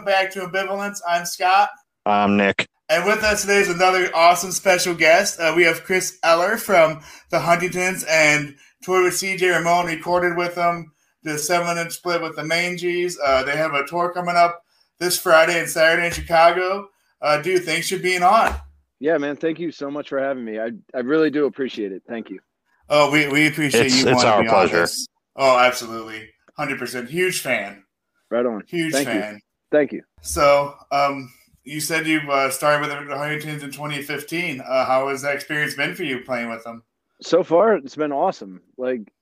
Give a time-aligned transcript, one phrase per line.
[0.00, 1.00] Welcome back to Ambivalence.
[1.08, 1.70] I'm Scott.
[2.06, 2.66] I'm Nick.
[2.88, 5.38] And with us today is another awesome special guest.
[5.38, 10.54] Uh, we have Chris Eller from the Huntingtons and toured with CJ Ramone, recorded with
[10.56, 10.92] them
[11.22, 13.18] the seven inch split with the Manges.
[13.22, 14.62] Uh, they have a tour coming up
[14.98, 16.88] this Friday and Saturday in Chicago.
[17.22, 18.54] Uh, dude, thanks for being on.
[18.98, 19.36] Yeah, man.
[19.36, 20.58] Thank you so much for having me.
[20.58, 22.02] I, I really do appreciate it.
[22.08, 22.40] Thank you.
[22.88, 24.08] Oh, we, we appreciate It's- you.
[24.10, 24.80] it's wanting to our be on pleasure.
[24.80, 25.06] this.
[25.36, 26.28] Oh, absolutely.
[26.58, 27.08] 100%.
[27.08, 27.84] Huge fan.
[28.30, 28.62] Right on.
[28.66, 29.40] Huge Thank you.
[29.70, 30.02] Thank you.
[30.20, 31.32] So, um,
[31.64, 34.60] you said you uh, started with the Huntingtons in 2015.
[34.60, 36.82] Uh, how has that experience been for you playing with them?
[37.22, 38.62] So far, it's been awesome.
[38.76, 39.12] Like,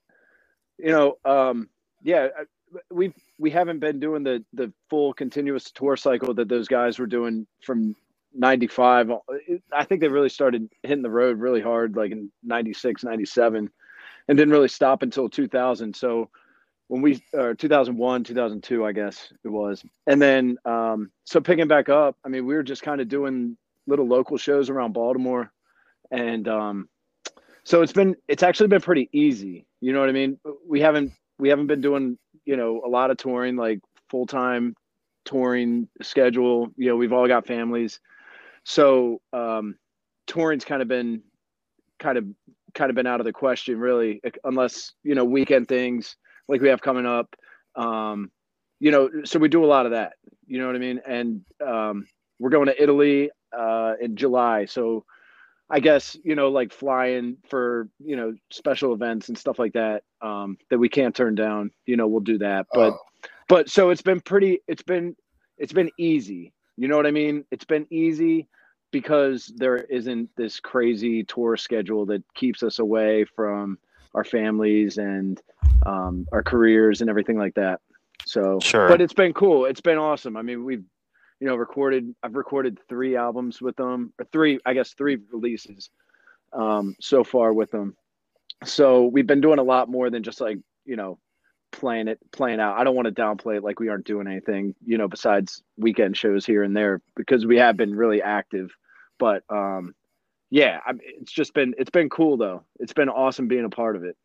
[0.77, 1.69] you know, um,
[2.01, 2.29] yeah,
[2.91, 7.07] we we haven't been doing the the full continuous tour cycle that those guys were
[7.07, 7.95] doing from
[8.35, 9.11] 95
[9.73, 13.69] i think they really started hitting the road really hard like in 96 97
[14.27, 16.29] and didn't really stop until 2000 so
[16.89, 19.83] when we or 2001 2002 i guess it was.
[20.07, 23.55] And then um so picking back up i mean we were just kind of doing
[23.87, 25.51] little local shows around baltimore.
[26.11, 26.89] And um
[27.63, 29.65] so it's been it's actually been pretty easy.
[29.79, 30.37] You know what i mean?
[30.67, 33.79] We haven't we haven't been doing you know a lot of touring like
[34.09, 34.75] full-time
[35.25, 36.69] touring schedule.
[36.75, 37.99] You know we've all got families.
[38.65, 39.77] So um
[40.25, 41.21] touring's kind of been
[41.99, 42.25] kind of
[42.73, 46.15] kind of been out of the question really unless you know weekend things
[46.49, 47.35] like we have coming up.
[47.77, 48.31] Um
[48.81, 50.13] you know so we do a lot of that
[50.47, 51.01] you know what i mean?
[51.07, 52.07] And um
[52.39, 54.65] we're going to italy uh in july.
[54.65, 55.05] So
[55.69, 60.03] i guess you know like flying for you know special events and stuff like that
[60.21, 62.67] um that we can't turn down you know we'll do that.
[62.73, 62.99] But Oh,
[63.49, 65.15] but so it's been pretty it's been
[65.57, 66.53] it's been easy.
[66.77, 67.45] You know what i mean?
[67.51, 68.47] It's been easy
[68.91, 73.77] because there isn't this crazy tour schedule that keeps us away from
[74.13, 75.41] our families and
[75.85, 77.79] um, our careers and everything like that.
[78.25, 78.87] So Sure.
[78.87, 79.65] but it's been cool.
[79.65, 80.35] It's been awesome.
[80.37, 80.83] I mean we've
[81.39, 85.89] you know recorded i've recorded three albums with them or three i guess three releases
[86.53, 87.95] um, so far with them.
[88.65, 91.17] So we've been doing a lot more than just like you know
[91.71, 92.77] playing it playing out.
[92.77, 96.17] I don't want to downplay it like we aren't doing anything you know besides weekend
[96.17, 98.71] shows here and there because we have been really active.
[99.17, 99.93] But um
[100.51, 103.95] yeah I it's just been it's been cool though it's been awesome being a part
[103.95, 104.15] of it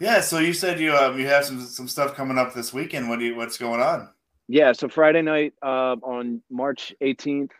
[0.00, 0.20] yeah.
[0.20, 3.08] So you said you um, you have some some stuff coming up this weekend.
[3.08, 4.08] What do you what's going on?
[4.48, 7.50] yeah so friday night uh, on march 18th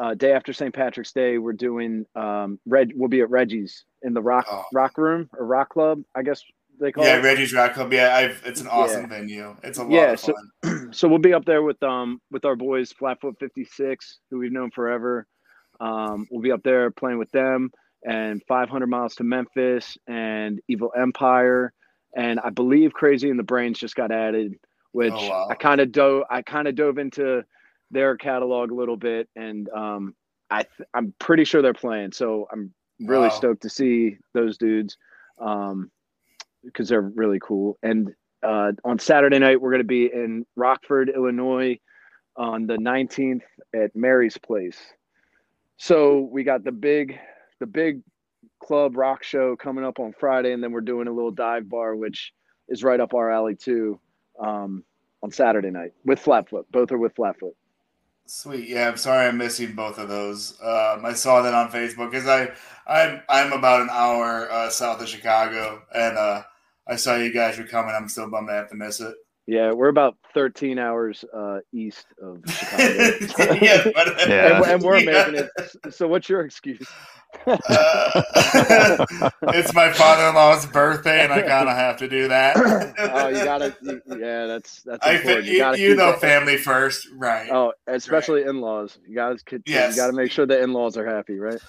[0.00, 4.14] uh, day after st patrick's day we're doing um red we'll be at reggie's in
[4.14, 4.64] the rock Oh.
[4.72, 6.42] rock room or rock club i guess
[6.80, 7.92] they call Yeah, it Reggie's Rock Club.
[7.92, 9.06] Yeah, I've it's an awesome Yeah.
[9.18, 9.56] venue.
[9.62, 10.88] It's a lot Yeah, of so- fun.
[10.92, 14.70] so we'll be up there with um with our boys Flatfoot 56, who we've known
[14.72, 15.26] forever.
[15.82, 17.70] Um, we'll be up there playing with them
[18.04, 21.72] and 500 miles to Memphis and Evil Empire
[22.16, 24.54] and I believe Crazy and the Brains just got added,
[24.92, 25.48] which Oh, wow.
[25.50, 27.44] I kind of dove I kind of dove into
[27.90, 30.14] their catalog a little bit and um
[30.50, 32.12] I th- I'm pretty sure they're playing.
[32.12, 33.36] So I'm really Wow.
[33.36, 34.96] stoked to see those dudes
[35.40, 35.90] um
[36.64, 38.10] because they're really cool and
[38.42, 41.78] uh, on Saturday night, we're going to be in Rockford, Illinois
[42.36, 43.42] on the 19th
[43.74, 44.78] at Mary's Place.
[45.76, 47.18] So we got the big,
[47.58, 48.02] the big
[48.62, 51.96] club rock show coming up on Friday, and then we're doing a little dive bar,
[51.96, 52.32] which
[52.68, 53.98] is right up our alley too,
[54.40, 54.84] um,
[55.22, 56.70] on Saturday night with Flatfoot.
[56.70, 57.56] Both are with Flatfoot.
[58.26, 58.68] Sweet.
[58.68, 60.52] Yeah, I'm sorry I'm missing both of those.
[60.62, 62.50] Um, I saw that on Facebook because I
[62.86, 66.42] I'm I'm about an hour uh, south of Chicago, and uh,
[66.86, 67.94] I saw you guys were coming.
[67.94, 69.14] I'm still bummed I have to miss it.
[69.46, 73.54] Yeah, we're about 13 hours uh, east of Chicago.
[73.60, 74.56] yeah, but, Yeah.
[74.56, 75.26] and, and we're Yeah.
[75.30, 75.48] making
[75.84, 75.94] it.
[75.94, 76.86] So, what's your excuse?
[77.46, 78.24] Uh,
[79.48, 82.56] it's my father-in-law's birthday, and I kind of have to do that.
[82.98, 83.74] oh, you gotta.
[83.82, 85.46] You, yeah, that's that's I important.
[85.46, 87.50] you, gotta you know it- family first, right?
[87.50, 88.98] Oh, especially in-laws.
[89.08, 89.62] You guys could.
[89.66, 89.96] Yes.
[89.96, 91.60] You got to make sure the in-laws are happy, right?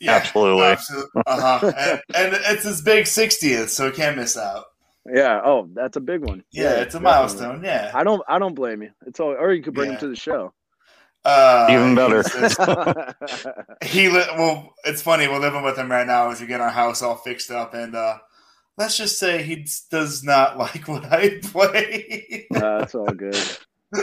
[0.00, 0.62] yeah, Absolutely.
[0.64, 1.22] absolutely.
[1.26, 1.72] Uh-huh.
[1.76, 4.64] and, and it's his big 60th, so we can't miss out.
[5.06, 5.40] Yeah.
[5.44, 6.44] Oh, that's a big one.
[6.52, 7.04] Yeah, it's a definitely.
[7.04, 7.64] milestone.
[7.64, 7.90] Yeah.
[7.94, 8.22] I don't.
[8.28, 8.90] I don't blame you.
[9.06, 9.30] It's all.
[9.30, 9.94] Or you could bring Yeah.
[9.94, 10.52] him to the show.
[11.24, 12.22] Uh, Even better.
[13.84, 16.70] he li- well it's funny we're living with him right now as we get our
[16.70, 18.16] house all fixed up and uh
[18.78, 23.36] let's just say he does not like what i play Uh, that's all good.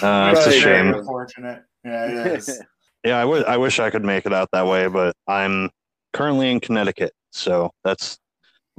[0.00, 0.94] Uh, it's a shame.
[0.94, 2.62] unfortunate yeah it is
[3.04, 5.68] Yeah, I wi- I wish I could make it out that way, but I'm
[6.14, 8.16] currently in Connecticut, so that's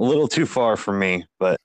[0.00, 1.26] a little too far for me.
[1.38, 1.60] But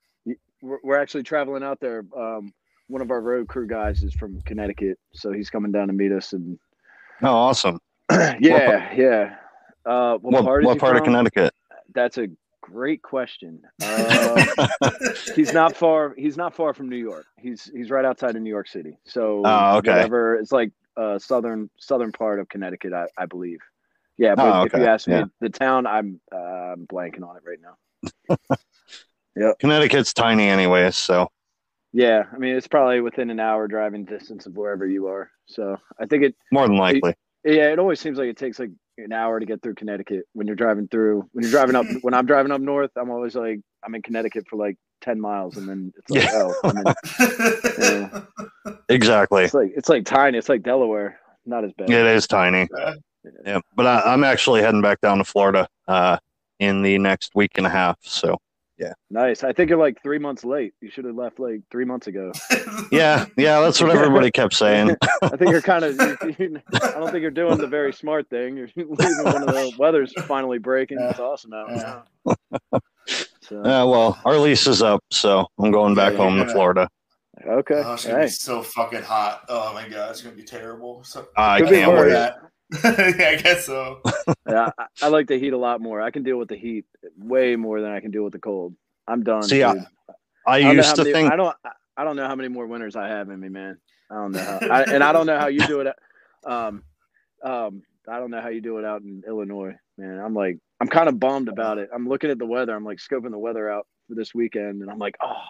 [0.62, 2.04] we're, we're actually traveling out there.
[2.18, 2.54] Um,
[2.88, 6.12] one of our road crew guys is from Connecticut, so he's coming down to meet
[6.12, 6.34] us.
[6.34, 6.58] And
[7.22, 7.80] oh, awesome!
[8.12, 9.36] yeah, yeah.
[9.86, 11.04] Uh, what, What, part, what part of?
[11.04, 11.54] Connecticut?
[11.94, 12.28] That's a
[12.62, 13.62] great question.
[13.82, 14.46] Uh,
[15.36, 16.14] he's not far.
[16.18, 17.26] He's not far from New York.
[17.38, 18.98] He's he's right outside of New York City.
[19.06, 19.92] So Oh, okay.
[19.92, 20.36] whatever.
[20.36, 23.60] It's like uh, southern southern part of Connecticut, I, I believe.
[24.18, 25.26] Yeah, but Oh, if you ask me Yeah.
[25.42, 28.38] the town, I'm uh, I'm blanking on it right now.
[29.60, 31.30] Connecticut's tiny anyways, so
[31.94, 35.30] Yeah, I mean it's probably within an hour driving distance of wherever you are.
[35.48, 36.36] So I think it.
[36.52, 37.16] more than likely.
[37.44, 40.46] Yeah, it always seems like it takes like an hour to get through Connecticut when
[40.46, 41.28] you're driving through.
[41.32, 44.46] When you're driving up, when I'm driving up north, I'm always like I'm in Connecticut
[44.50, 46.32] for like ten miles, and then it's like Yeah.
[46.34, 48.24] oh, I'm
[48.74, 48.74] Yeah.
[48.90, 49.46] Exactly.
[49.46, 50.38] it's like it's like tiny.
[50.38, 51.90] It's like Delaware, not as bad.
[51.90, 52.68] It is tiny.
[52.78, 52.94] Yeah.
[53.46, 56.18] Yeah, but I, I'm actually heading back down to Florida uh,
[56.60, 57.98] in the next week and a half.
[58.02, 58.38] So
[59.10, 59.44] Nice.
[59.44, 60.74] I think you're like three months late.
[60.82, 62.32] You should have left like three months ago.
[62.92, 64.96] yeah, yeah, that's what everybody kept saying.
[65.22, 66.00] I think you're kind of.
[66.00, 68.56] I don't think you're doing the very smart thing.
[68.58, 70.98] You're leaving one of the weather's finally breaking.
[71.02, 71.70] It's awesome out.
[71.72, 72.02] Yeah.
[72.26, 72.80] now.
[73.42, 76.46] So, Yeah, well, our lease is up, so I'm going back Yeah, home to.
[76.52, 76.88] Florida.
[77.46, 77.82] okay.
[77.86, 79.44] Oh, it's gonna be so fucking hot.
[79.50, 81.04] Oh my god, it's gonna be terrible.
[81.04, 82.10] So I can't wait.
[82.10, 82.38] that.
[82.84, 84.02] yeah, I guess so.
[84.48, 86.02] Yeah, I, I like the heat a lot more.
[86.02, 86.86] I can deal with the heat
[87.18, 88.76] way more than I can deal with the cold.
[89.08, 89.44] I'm done.
[89.44, 89.84] See, I, dude.
[90.48, 91.56] I I don't know used how to many- think I don't.
[91.98, 93.78] I don't know how many more winters I have in me, man.
[94.10, 95.88] I don't know how, I, and I don't know how you do it.
[96.46, 96.84] Um,
[97.44, 100.20] um, I don't know how you do it out in Illinois, man.
[100.20, 101.90] I'm like, I'm kind of bummed about it.
[101.94, 102.74] I'm looking at the weather.
[102.74, 105.42] I'm like scoping the weather out for this weekend, and I'm like, oh,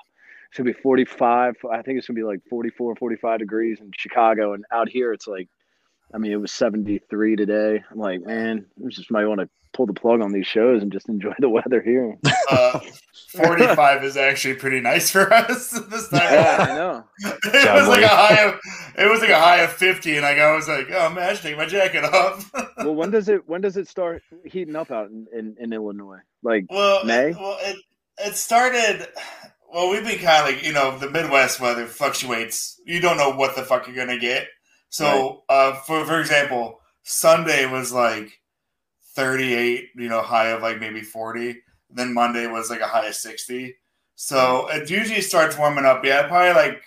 [0.49, 1.55] it's gonna be 45.
[1.71, 5.27] I think it's gonna be like 44, 45 degrees in Chicago, and out here it's
[5.27, 5.47] like,
[6.13, 7.83] I mean, it was 73 today.
[7.89, 10.91] I'm like, man, I just might want to pull the plug on these shows and
[10.91, 12.17] just enjoy the weather here.
[12.51, 12.79] Uh,
[13.37, 16.33] Forty-five is actually pretty nice for us this time.
[16.33, 17.03] Yeah, I know.
[17.45, 18.59] it was like a high of
[18.97, 21.33] it was like a high of fifty, and like I was like, oh man, I
[21.33, 22.51] should take my jacket off.
[22.77, 26.21] well when does it when does it start heating up out in, in, in illinois
[26.41, 27.29] like well, May?
[27.29, 27.75] It, well, it
[28.17, 29.07] it started.
[29.71, 32.81] Well, we've been kind of like you know the Midwest weather fluctuates.
[32.83, 34.47] You don't know what the fuck you're gonna get.
[34.89, 38.39] So, uh, for for example, Sunday was like
[39.15, 41.61] 38, you know, high of like maybe 40.
[41.89, 43.75] Then Monday was like a high of 60.
[44.15, 46.03] So it usually starts warming up.
[46.03, 46.83] Yeah, probably like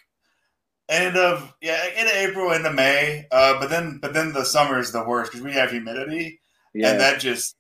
[0.88, 3.26] end of yeah, end of April, into May.
[3.30, 6.40] Uh, but then but then the summer is the worst because we have humidity,
[6.74, 7.56] yeah and that just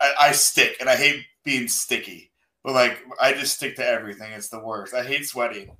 [0.00, 2.32] I, I stick, and I hate being sticky.
[2.64, 4.32] But like I just stick to everything.
[4.32, 4.94] It's the worst.
[4.94, 5.76] I hate sweating,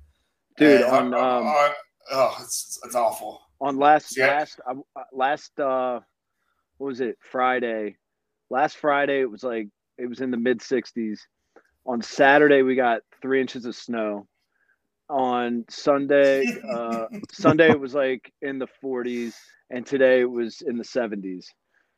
[0.57, 1.73] dude And, on uh, um
[2.11, 3.41] oh, it's it's awful.
[3.61, 4.27] On last Yeah.
[4.37, 5.99] last uh, last uh
[6.77, 7.17] what was it?
[7.21, 7.97] Friday.
[8.49, 11.19] Last friday it was like it was in the mid 60s
[11.85, 14.27] on saturday we got three inches of snow.
[15.09, 19.33] On sunday uh sunday it was like in the 40s
[19.71, 21.45] and today it was in the 70s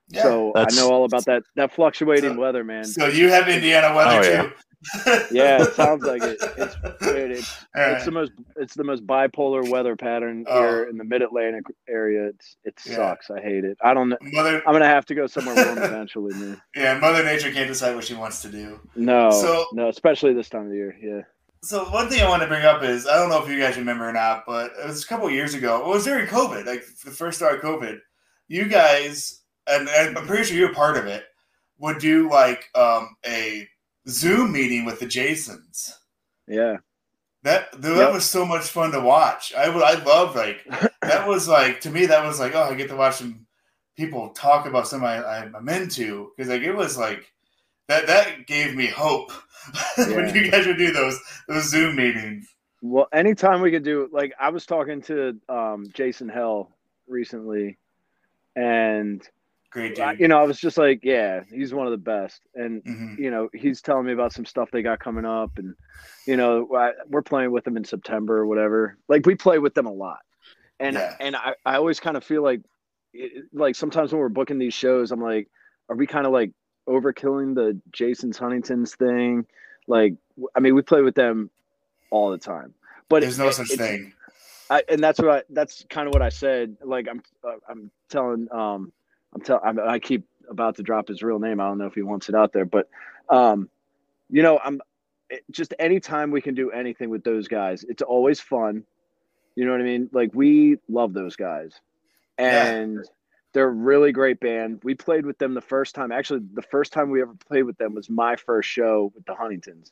[0.09, 0.23] Yeah.
[0.23, 2.85] so That's- i know all about that that fluctuating So- weather man.
[2.85, 4.29] So you have Indiana weather Oh, too.
[4.29, 4.49] Yeah,
[5.05, 6.37] it sounds like it.
[6.57, 10.61] It's dude, it's All it's the most it's the most bipolar weather pattern Oh.
[10.61, 12.27] here in the mid Atlantic area.
[12.29, 12.95] It's it Yeah.
[12.95, 13.29] sucks.
[13.29, 13.77] I hate it.
[13.83, 14.17] I don't know.
[14.21, 16.61] Mother, I'm gonna have to go somewhere warm eventually, man.
[16.75, 18.79] yeah, Mother Nature can't decide what she wants to do.
[18.95, 20.95] No, So- no, especially this time of year.
[21.01, 21.21] Yeah.
[21.63, 23.77] So one thing I want to bring up is I don't know if you guys
[23.77, 25.79] remember or not, but it was a couple years ago.
[25.81, 27.99] It was during COVID, like the first start of COVID.
[28.47, 31.23] You guys, and, and I'm pretty sure you're part of it,
[31.77, 33.67] would do like um, a
[34.07, 35.97] Zoom meeting with the Jasons.
[36.47, 36.77] Yeah.
[37.43, 37.97] That dude, Yep.
[37.97, 39.53] that was so much fun to watch.
[39.55, 40.63] I would, I love like
[41.01, 43.45] that was like to me that was like oh I get to watch some
[43.97, 47.31] people talk about somebody I, I'm into because like it was like
[47.87, 49.31] that that gave me hope
[49.97, 52.47] when you guys would do those those Zoom meetings.
[52.83, 56.75] Well, anytime we could do like I was talking to um, Jason Hell
[57.07, 57.77] recently,
[58.55, 59.27] and
[59.71, 60.19] Great dude.
[60.19, 63.17] you know I was just like, yeah, he's one of the best, and Mhm.
[63.17, 65.75] you know he's telling me about some stuff they got coming up, and
[66.27, 68.97] you know I, we're playing with them in September or whatever.
[69.07, 70.19] Like we play with them a lot,
[70.79, 71.15] and Yeah.
[71.21, 72.61] and I, I always kind of feel like
[73.13, 75.47] it, like sometimes when we're booking these shows, I'm like,
[75.89, 76.51] are we kind of like
[76.87, 79.45] overkilling the Jason's Huntington's thing?
[79.87, 80.15] Like,
[80.53, 81.49] I mean, we play with them
[82.09, 82.73] all the time,
[83.07, 84.13] but There's no it- such it's- thing.
[84.69, 86.77] I, and that's what I, that's kind of what I said.
[86.81, 88.93] Like I'm, uh, I'm telling, um,
[89.33, 91.59] I'm telling, I keep about to drop his real name.
[91.59, 92.89] I don't know if he wants it out there, but,
[93.29, 93.69] um,
[94.29, 94.81] you know, I'm
[95.29, 98.83] it, just anytime we can do anything with those guys, it's always fun.
[99.55, 100.09] You know what I mean?
[100.11, 101.79] Like we love those guys,
[102.39, 102.65] Yeah.
[102.65, 102.99] and
[103.53, 104.79] they're a really great band.
[104.83, 106.11] We played with them the first time.
[106.11, 109.35] Actually, the first time we ever played with them was my first show with the
[109.35, 109.91] Huntingtons,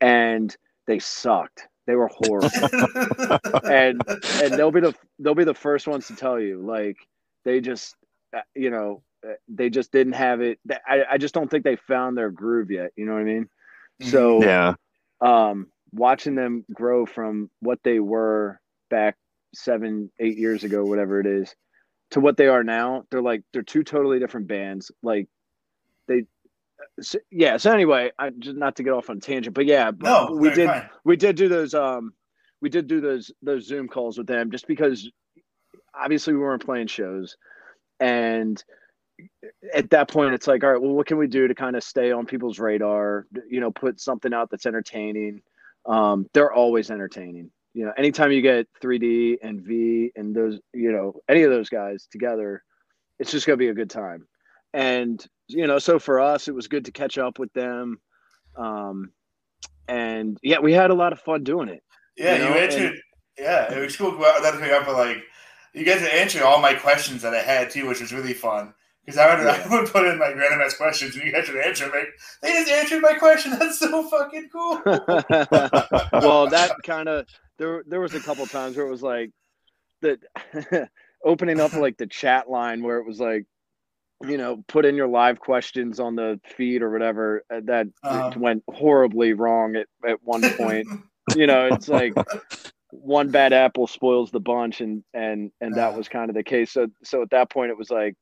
[0.00, 0.56] and
[0.86, 1.68] they sucked.
[1.86, 2.50] They were horrible
[3.64, 4.02] and
[4.42, 6.98] and they'll be the they'll be the first ones to tell you like
[7.44, 7.96] they just
[8.54, 9.02] you know
[9.48, 10.58] they just didn't have it.
[10.86, 12.92] I, I just don't think they found their groove yet.
[12.96, 13.48] You know what I mean?
[14.00, 14.74] So Yeah.
[15.20, 19.16] um, watching them grow from what they were back
[19.54, 21.54] seven, eight years ago, whatever it is,
[22.12, 24.90] to what they are now, they're like they're two totally different bands.
[25.02, 25.28] Like
[26.06, 26.24] they,
[27.00, 27.56] so, yeah.
[27.56, 30.50] So anyway, I just not to get off on a tangent, but yeah, No, we
[30.50, 30.88] did fine.
[31.04, 32.12] we did do those um
[32.60, 35.10] we did do those those Zoom calls with them just because
[35.98, 37.36] obviously we weren't playing shows
[38.00, 38.62] and
[39.74, 41.82] at that point it's like all right well what can we do to kind of
[41.82, 45.40] stay on people's radar you know put something out that's entertaining
[45.86, 50.92] um they're always entertaining you know anytime you get 3d and v and those you
[50.92, 52.62] know any of those guys together
[53.18, 54.26] it's just going to be a good time
[54.72, 57.98] and you know so for us it was good to catch up with them
[58.56, 59.10] um
[59.88, 61.82] and yeah we had a lot of fun doing it
[62.16, 62.92] Yeah, You you, know, answered.
[63.38, 64.18] yeah, it was cool.
[64.18, 65.22] That came up like
[65.78, 68.74] you guys answered all my questions that I had too, which was really fun.
[69.04, 69.62] Because I would, Yeah.
[69.64, 71.84] I would put in like random ass questions, and you guys would answer.
[71.84, 72.08] them, Like
[72.42, 73.52] they just answered my question.
[73.58, 74.82] That's so fucking cool.
[76.12, 77.26] well, that kind of
[77.58, 77.82] there.
[77.86, 79.30] There was a couple times where it was like
[80.02, 80.18] the
[81.24, 83.44] opening up like the chat line where it was like,
[84.22, 87.42] you know, put in your live questions on the feed or whatever.
[87.52, 88.38] uh, That Uh-huh.
[88.38, 90.86] went horribly wrong at at one point.
[91.36, 92.14] you know, it's like
[92.90, 96.72] one bad apple spoils the bunch, and and and that was kind of the case.
[96.72, 98.16] So so at that point, it was like.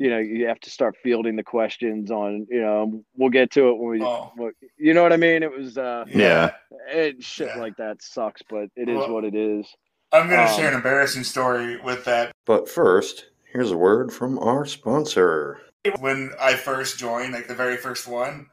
[0.00, 2.46] You know, you have to start fielding the questions on.
[2.48, 4.00] You know, we'll get to it when we.
[4.00, 4.30] Oh.
[4.78, 5.42] You know what I mean?
[5.42, 5.76] It was.
[5.76, 6.52] uh Yeah.
[6.88, 7.60] it shit Yeah.
[7.60, 9.66] like that sucks, but it is Well- what it is.
[10.12, 12.30] I'm gonna Um, share an embarrassing story with that.
[12.46, 15.60] But first, here's a word from our sponsor.
[15.98, 18.46] When I first joined, like the very first one,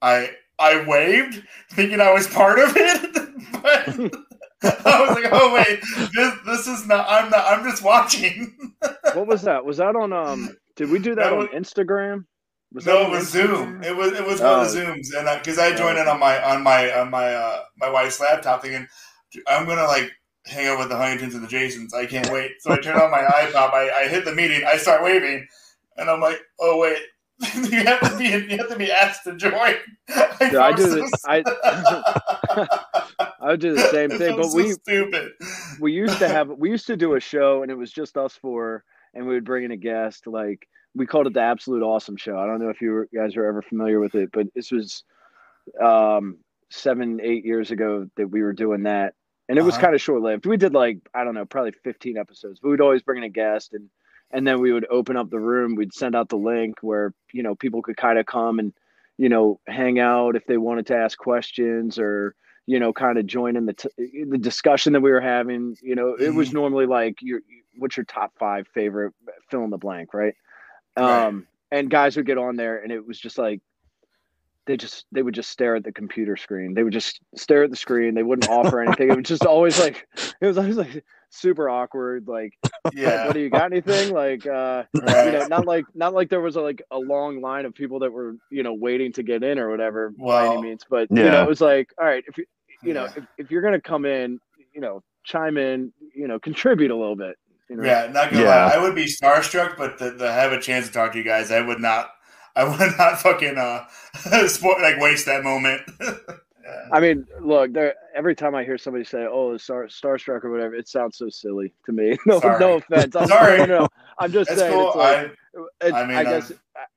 [0.00, 0.30] I
[0.60, 1.42] I waved,
[1.72, 3.32] thinking I was part of it,
[3.64, 4.12] but
[4.84, 5.80] I was like, "Oh wait,
[6.14, 7.06] this this is not.
[7.08, 7.44] I'm not.
[7.46, 8.56] I'm just watching."
[9.14, 9.64] What was that?
[9.64, 12.24] Was that on um did we do that That on was- Instagram?
[12.72, 13.30] Was no, it was Instagram?
[13.30, 13.82] Zoom.
[13.84, 14.86] It was it was one of the Oh.
[14.86, 18.18] Zooms, and because I joined it on my on my on my uh, my wife's
[18.18, 18.86] laptop, thinking
[19.46, 20.10] I'm gonna like
[20.46, 21.94] hang out with the Huntingtons and the Jasons.
[21.94, 22.52] I can't wait.
[22.60, 23.72] So I turn on my iPod.
[23.72, 24.64] I, I hit the meeting.
[24.66, 25.46] I start waving,
[25.96, 26.98] and I'm like, oh wait.
[27.70, 29.52] you have to be you have to be asked to join.
[30.08, 31.42] I, Yeah, I do so this- I-
[32.56, 35.32] I would do the same thing, but so we stupid.
[35.80, 38.34] we used to have we used to do a show and it was just us
[38.34, 38.84] four
[39.14, 42.38] and we would bring in a guest like we called it the absolute awesome show
[42.38, 45.02] i don't know if you were, guys are ever familiar with it but this was
[45.82, 46.36] um
[46.70, 49.14] seven eight years ago that we were doing that
[49.48, 49.82] and it was Uh-huh.
[49.82, 52.80] kind of short lived we did like i don't know probably 15 episodes but we'd
[52.80, 53.88] always bring in a guest and
[54.30, 57.42] and then we would open up the room we'd send out the link where you
[57.42, 58.72] know people could kind of come and
[59.18, 62.34] you know hang out if they wanted to ask questions or
[62.66, 65.94] you know kind of join in the t- the discussion that we were having you
[65.94, 67.40] know it was normally like your
[67.78, 69.12] what's your top five favorite
[69.50, 70.34] fill in the blank right?
[70.96, 71.26] Right.
[71.26, 73.60] um and guys would get on there and it was just like
[74.66, 76.74] they just they would just stare at the computer screen.
[76.74, 78.14] They would just stare at the screen.
[78.14, 79.10] They wouldn't offer anything.
[79.10, 80.06] It was just always like
[80.40, 81.04] it was always like
[81.34, 82.52] super awkward like
[82.94, 83.26] Yeah.
[83.26, 85.26] what do you got anything like uh Right.
[85.26, 87.98] you know not like not like there was a, like a long line of people
[88.00, 91.30] that were you know waiting to get in or whatever by any means but you
[91.30, 92.44] know it was like all right if you
[92.82, 93.12] you know Yeah.
[93.16, 94.38] if, if you're gonna come in
[94.72, 97.36] you know chime in you know contribute a little bit
[97.68, 98.66] you know Yeah, not gonna Yeah.
[98.66, 98.74] lie.
[98.74, 101.50] I would be starstruck, but to, to have a chance to talk to you guys,
[101.50, 102.10] I would not.
[102.54, 103.86] I would not fucking uh,
[104.46, 105.80] sport, like waste that moment.
[106.64, 106.88] yeah.
[106.92, 107.94] I mean, look, there.
[108.16, 111.74] Every time I hear somebody say, "Oh, star starstruck" or whatever, it sounds so silly
[111.86, 112.16] to me.
[112.26, 112.58] No, Sorry.
[112.60, 113.14] no offense.
[113.16, 113.58] I'm, Sorry.
[113.58, 113.88] No, no, no.
[114.18, 114.72] I'm just That's saying.
[114.72, 114.88] cool.
[114.88, 115.16] It's like,
[115.82, 116.52] I, it, I I, guess,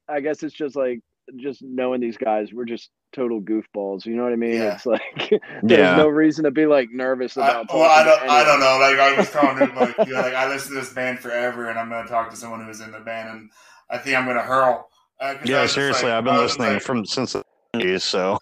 [0.09, 1.01] I, I guess it's just like
[1.35, 2.53] just knowing these guys.
[2.53, 4.05] We're just total goofballs.
[4.05, 4.53] You know what I mean?
[4.55, 4.75] Yeah.
[4.75, 5.01] It's like
[5.63, 5.95] there's Yeah.
[5.97, 7.73] no reason to be like nervous I, about.
[7.73, 8.29] well, I don't.
[8.29, 8.77] I don't know.
[8.79, 11.69] Like I was telling him, like, you know, like I listened to this band forever,
[11.69, 13.51] and I'm gonna talk to someone who's in the band, and
[13.89, 14.87] I think I'm gonna hurl.
[15.19, 17.43] Uh, 'cause I Yeah, was just seriously, like- I've been listening like- from since the
[17.75, 18.37] 90s, so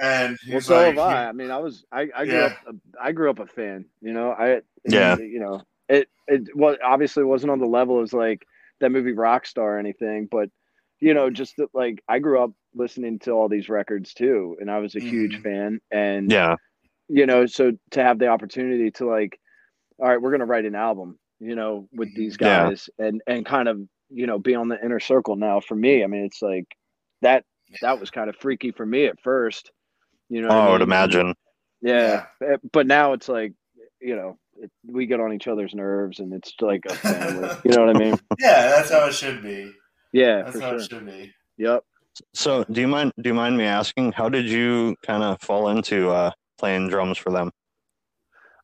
[0.00, 1.26] And Well, so like, have I.
[1.28, 2.46] I mean, I was I, I grew Yeah.
[2.46, 2.54] up
[3.00, 3.86] I grew up a fan.
[4.00, 5.16] You know, I Yeah.
[5.16, 8.44] You know, it it well obviously wasn't on the level as like
[8.80, 10.48] that movie Rockstar or anything, but
[11.00, 14.70] you know, just that, like I grew up listening to all these records too, and
[14.70, 15.42] I was a huge Mhm.
[15.42, 15.80] fan.
[15.90, 16.56] And yeah,
[17.08, 19.40] you know, so to have the opportunity to like,
[20.00, 22.70] all right, we're gonna write an album, you know, with these Yeah.
[22.70, 23.80] guys, and and kind of
[24.10, 25.60] you know be on the inner circle now.
[25.60, 26.66] For me, I mean, it's like
[27.22, 27.44] that
[27.82, 29.72] that was kind of freaky for me at first.
[30.30, 31.34] You know, oh, I would imagine.
[31.82, 33.52] Yeah, eh, but now it's like,
[34.00, 37.48] you know, it, we get on each other's nerves, and it's like a family.
[37.64, 38.18] you know what I mean?
[38.38, 39.72] yeah, that's how it should be.
[40.12, 40.78] Yeah, That's for how sure.
[40.78, 41.32] it should be.
[41.58, 41.84] Yep.
[42.34, 45.68] So, do you mind do you mind me asking how did you kind of fall
[45.68, 47.50] into uh, playing drums for them?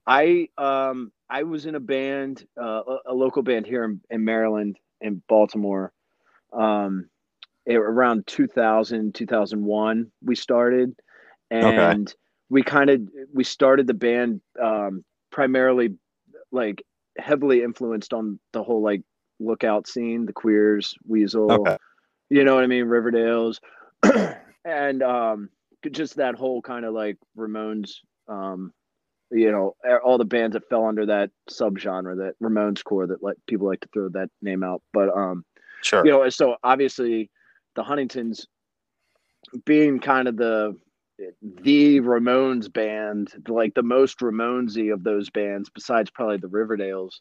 [0.07, 4.25] I um I was in a band, uh, a, a local band here in, in
[4.25, 5.93] Maryland, in Baltimore,
[6.53, 7.09] um,
[7.65, 10.95] it, around 2000, 2001, we started,
[11.51, 12.15] and okay.
[12.49, 13.01] we kind of
[13.35, 15.95] we started the band um, primarily
[16.53, 16.83] like
[17.19, 19.03] heavily influenced on the whole like
[19.39, 21.77] lookout scene, the queers, Weasel, okay.
[22.31, 23.61] you know what I mean, Riverdale's,
[24.65, 25.51] and um,
[25.91, 27.97] just that whole kind of like Ramones,
[28.29, 28.73] um,
[29.31, 29.75] you know,
[30.05, 33.81] all the bands that fell under that subgenre, that Ramones core, that like people like
[33.81, 35.45] to throw that name out, but um,
[35.83, 37.31] sure, you know, so obviously
[37.75, 38.47] the Huntingtons
[39.65, 40.77] being kind of the
[41.43, 47.21] the Ramones band, like the most Ramonesy of those bands, besides probably the Riverdales.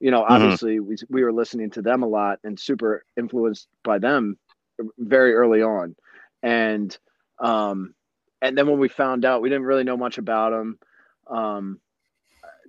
[0.00, 0.32] You know, mm-hmm.
[0.32, 0.88] obviously mm-hmm.
[0.88, 4.38] we we were listening to them a lot and super influenced by them
[4.98, 5.94] very early on,
[6.42, 6.96] and
[7.38, 7.94] um,
[8.42, 10.78] and then when we found out, we didn't really know much about them.
[11.28, 11.80] Um,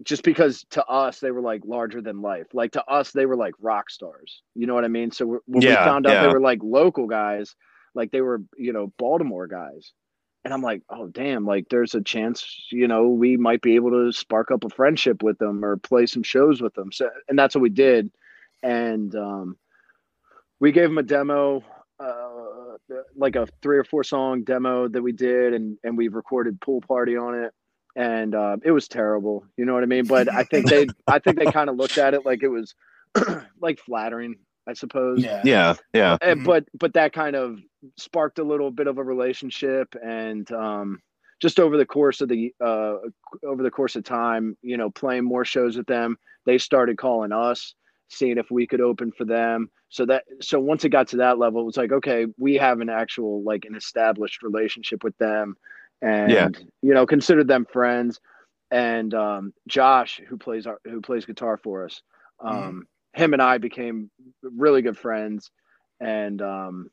[0.04, 2.48] just because to us they were like larger than life.
[2.54, 4.42] Like to us they were like rock stars.
[4.54, 5.12] You know what I mean?
[5.12, 6.22] So when yeah, we found out yeah.
[6.24, 7.56] they were like local guys,
[7.94, 9.94] like they were you know Baltimore guys,
[10.46, 13.92] and I'm like, oh damn, like there's a chance you know we might be able
[13.92, 16.92] to spark up a friendship with them or play some shows with them.
[16.92, 18.12] So and that's what we did,
[18.64, 19.58] and um,
[20.60, 21.64] we gave them a demo.
[22.00, 22.12] Uh,
[23.16, 26.82] like a three or four song demo that we did and and we recorded pool
[26.82, 27.54] party on it
[27.96, 29.46] and uh, it was terrible.
[29.58, 30.06] You know what I mean?
[30.06, 32.76] But I think they, I think they kind of looked at it like it was
[33.62, 34.36] like flattering,
[34.68, 35.24] I suppose.
[35.24, 36.18] Yeah, yeah, yeah.
[36.22, 36.46] And, mm-hmm.
[36.46, 37.60] but but that kind of
[37.98, 41.00] sparked a little bit of a relationship, and um,
[41.42, 42.96] just over the course of the uh,
[43.44, 47.32] over the course of time, you know, playing more shows with them, they started calling
[47.32, 47.76] us,
[48.10, 49.70] seeing if we could open for them.
[49.90, 52.82] So that so once it got to that level, it was like, okay, we have
[52.82, 55.56] an actual like an established relationship with them
[56.02, 56.48] and yeah.
[56.82, 58.20] you know considered them friends.
[58.72, 62.02] And um, Josh, who plays our, who plays guitar for us,
[62.40, 62.82] um, mm.
[63.16, 64.12] Him and I became
[64.44, 65.50] really good friends,
[66.00, 66.90] and um,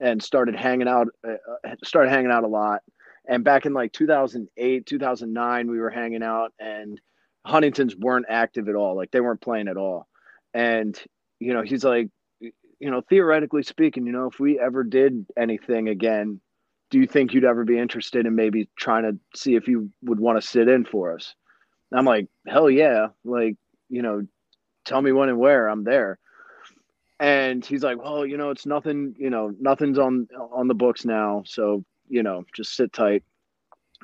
[0.00, 1.32] and started hanging out uh,
[1.64, 2.82] uh started hanging out a lot.
[3.28, 6.98] And back in like 2008, 2009, we were hanging out, and
[7.46, 8.96] Huntingtons weren't active at all.
[8.96, 10.08] Like they weren't playing at all.
[10.54, 10.98] And
[11.38, 12.08] you know, he's like,
[12.40, 16.40] you know, theoretically speaking, you know, if we ever did anything again,
[16.90, 20.18] do you think you'd ever be interested in maybe trying to see if you would
[20.18, 21.34] want to sit in for us?
[21.90, 23.08] And I'm like, hell yeah.
[23.24, 23.56] Like,
[23.90, 24.26] you know,
[24.88, 26.18] tell me when and where I'm there.
[27.20, 31.04] And he's like, well, you know, it's nothing, you know, nothing's on, on the books
[31.04, 31.42] now.
[31.46, 33.24] So, you know, just sit tight.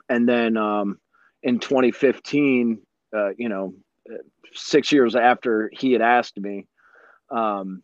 [0.08, 0.98] And then, um,
[1.42, 2.78] in 2015,
[3.16, 3.74] uh, you know,
[4.52, 6.66] six years after he had asked me,
[7.30, 7.82] um,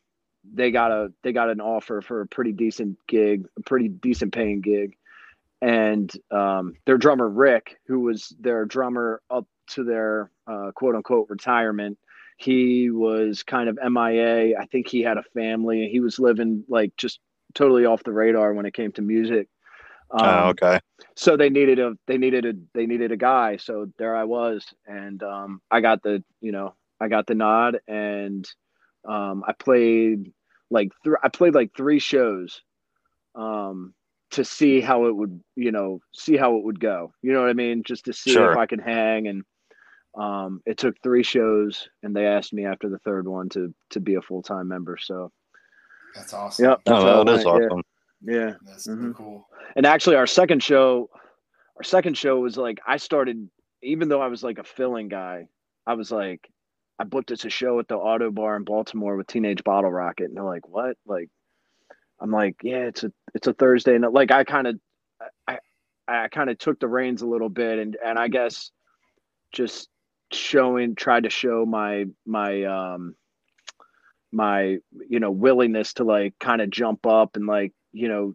[0.54, 4.32] they got a they got an offer for a pretty decent gig, a pretty decent
[4.32, 4.96] paying gig,
[5.60, 11.28] and um, their drummer Rick, who was their drummer up to their uh, quote unquote
[11.28, 11.98] retirement,
[12.40, 14.58] he was kind of MIA.
[14.58, 15.82] I think he had a family.
[15.82, 17.20] And he was living like just
[17.54, 19.48] totally off the radar when it came to music.
[20.10, 20.80] Um, oh, okay.
[21.16, 23.58] So they needed a they needed a they needed a guy.
[23.58, 27.78] So there I was, and um, I got the you know I got the nod,
[27.86, 28.48] and
[29.08, 30.32] um, I played
[30.70, 32.60] like th- I played like three shows
[33.34, 33.94] um,
[34.32, 37.12] to see how it would, you know, see how it would go.
[37.22, 37.82] You know what I mean?
[37.84, 38.52] Just to see sure.
[38.52, 39.26] if I could hang.
[39.26, 39.44] And
[40.14, 44.00] um, it took three shows, and they asked me after the third one to to
[44.00, 44.96] be a full time member.
[44.96, 45.30] So
[46.14, 46.64] that's awesome.
[46.64, 46.80] Yep.
[46.86, 47.82] Oh, that is awesome.
[48.22, 48.34] Yeah.
[48.34, 48.52] yeah.
[48.66, 49.12] That's mm-hmm.
[49.12, 49.46] cool.
[49.76, 51.10] And actually, our second show,
[51.76, 53.48] our second show was like I started,
[53.82, 55.46] even though I was like a filling guy,
[55.86, 56.50] I was like
[57.00, 60.36] I booked us a show at the Ottobar in Baltimore with Teenage Bottle Rocket, and
[60.36, 61.30] they're like, "What?" Like,
[62.20, 64.80] I'm like, "Yeah, it's a it's a Thursday," and like I kind of
[65.48, 65.60] I
[66.06, 68.70] I kind of took the reins a little bit, and and I guess
[69.52, 69.88] just
[70.32, 73.14] showing tried to show my my um
[74.32, 78.34] my you know willingness to like kind of jump up and like you know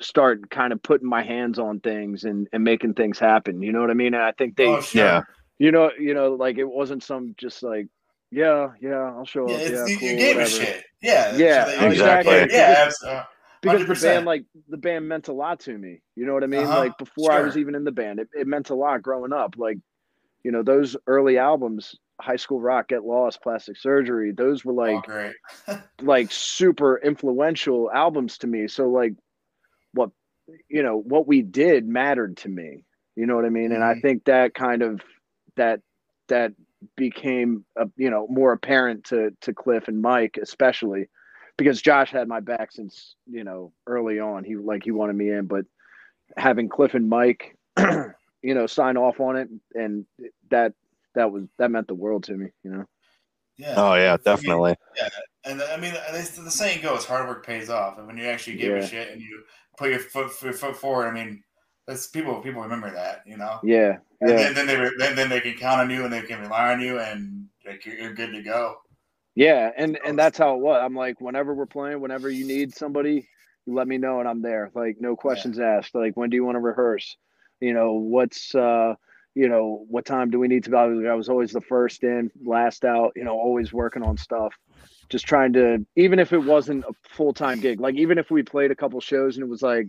[0.00, 3.80] start kind of putting my hands on things and and making things happen you know
[3.80, 5.04] what i mean and i think they oh, sure.
[5.04, 5.22] yeah
[5.58, 7.86] you know, you know, like it wasn't some just like,
[8.30, 9.60] yeah, yeah, I'll show yeah, up.
[9.60, 10.40] Yeah, you, cool, you gave whatever.
[10.40, 10.84] a shit.
[11.02, 12.46] Yeah, yeah, exactly.
[12.50, 12.90] Yeah,
[13.62, 16.02] because, because the band, like the band, meant a lot to me.
[16.14, 16.64] You know what I mean?
[16.64, 16.78] Uh-huh.
[16.78, 17.40] Like before sure.
[17.40, 19.54] I was even in the band, it, it meant a lot growing up.
[19.56, 19.78] Like,
[20.46, 25.04] you know, those early albums, High School Rock, Get Lost, Plastic Surgery, those were like,
[25.66, 28.68] oh, like super influential albums to me.
[28.68, 29.14] So like,
[29.92, 30.10] what
[30.68, 32.84] you know, what we did mattered to me.
[33.16, 33.64] You know what I mean?
[33.64, 33.74] Mm-hmm.
[33.74, 34.02] And I mm-hmm.
[34.02, 35.00] think that kind of
[35.56, 35.80] that
[36.28, 36.52] that
[36.96, 41.08] became a, you know more apparent to to Cliff and Mike especially
[41.56, 45.30] because Josh had my back since you know early on he like he wanted me
[45.30, 45.64] in but
[46.36, 47.56] having Cliff and Mike
[48.42, 50.06] you know sign off on it and
[50.50, 50.72] that
[51.14, 52.84] that was that meant the world to me you know
[53.58, 53.74] Yeah.
[53.76, 54.76] Oh yeah, definitely.
[54.96, 55.08] Yeah.
[55.44, 58.56] And I mean, they, the saying goes, "Hard work pays off." And when you actually
[58.58, 58.82] give Yeah.
[58.82, 59.44] a shit and you
[59.78, 61.42] put your foot your foot forward, I mean,
[61.86, 63.60] that's people people remember that, you know.
[63.62, 66.22] Yeah, And yeah, then, then they then, then they can count on you and they
[66.22, 68.76] can rely on you, and like you're, you're good to go.
[69.34, 70.80] yeah, and and that's how it was.
[70.82, 73.28] I'm like, whenever we're playing, whenever you need somebody,
[73.66, 74.70] you let me know and I'm there.
[74.74, 75.94] Like no questions asked.
[75.94, 77.16] Like when do you want to rehearse?
[77.60, 78.94] You know what's uh
[79.34, 80.76] you know what time do we need to?
[80.76, 83.12] I was always the first in, last out.
[83.16, 84.54] You know, always working on stuff.
[85.10, 88.42] Just trying to, even if it wasn't a full time gig, like even if we
[88.42, 89.86] played a couple shows and it was like,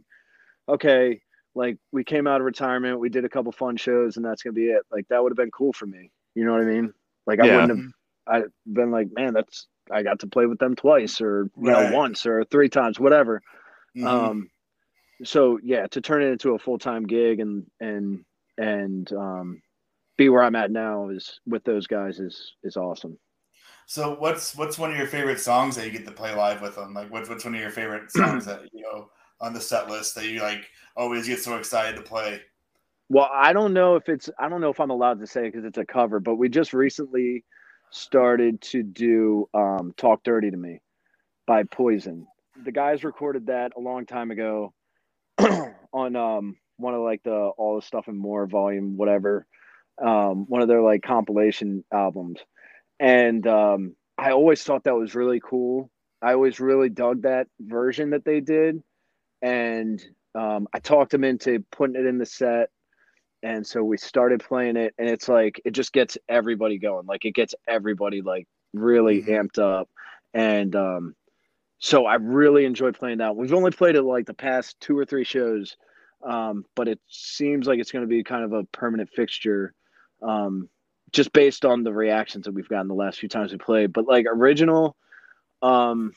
[0.69, 1.21] okay,
[1.55, 4.53] like we came out of retirement, we did a couple fun shows, and that's gonna
[4.53, 4.83] be it.
[4.91, 6.11] Like that would have been cool for me.
[6.35, 6.93] You know what I mean?
[7.25, 7.55] Like I Yeah.
[7.55, 7.81] wouldn't have.
[8.27, 11.71] I'd been like, man, that's I got to play with them twice, or you Right.
[11.71, 13.41] know, once, or three times, whatever.
[13.95, 14.07] Mhm.
[14.07, 14.49] Um,
[15.23, 18.23] so yeah, to turn it into a full time gig and and
[18.57, 19.61] and um,
[20.17, 23.17] be where I'm at now is with those guys is is awesome.
[23.85, 26.75] so what's what's one of your favorite songs that you get to play live with
[26.75, 26.93] them?
[26.93, 30.15] Like what's what's one of your favorite songs that you know on the set list
[30.15, 32.41] that you like always get so excited to play?
[33.09, 35.65] Well, I don't know if it's I don't know if I'm allowed to say because
[35.65, 37.45] it's a cover, but we just recently
[37.91, 40.81] started to do um, "Talk Dirty to Me"
[41.45, 42.27] by Poison.
[42.65, 44.73] The guys recorded that a long time ago
[46.15, 49.45] on um, one of like the All the Stuff and More volume, whatever,
[50.03, 52.39] um, one of their like compilation albums,
[52.99, 55.89] and um, I always thought that was really cool.
[56.21, 58.81] I always really dug that version that they did,
[59.41, 60.03] and
[60.35, 62.69] um, I talked them into putting it in the set.
[63.43, 67.05] And so we started playing it and it's like it just gets everybody going.
[67.05, 69.29] Like it gets everybody like really Mhm.
[69.29, 69.89] amped up.
[70.33, 71.15] And um
[71.79, 73.35] so i really enjoyed playing that.
[73.35, 75.77] We've only played it like the past two or three shows
[76.25, 79.73] um but it seems like it's going to be kind of a permanent fixture
[80.21, 80.69] um
[81.11, 84.07] just based on the reactions that we've gotten the last few times we played but
[84.07, 84.95] like original
[85.61, 86.13] um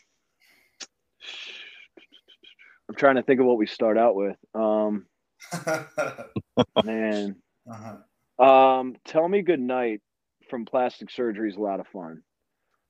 [2.88, 5.06] i'm trying to think of what we start out with um
[6.84, 7.36] man
[7.70, 7.96] uh-huh.
[8.40, 10.00] Um, Tell Me Good Night
[10.48, 12.22] from Plastic Surgery is a lot of fun.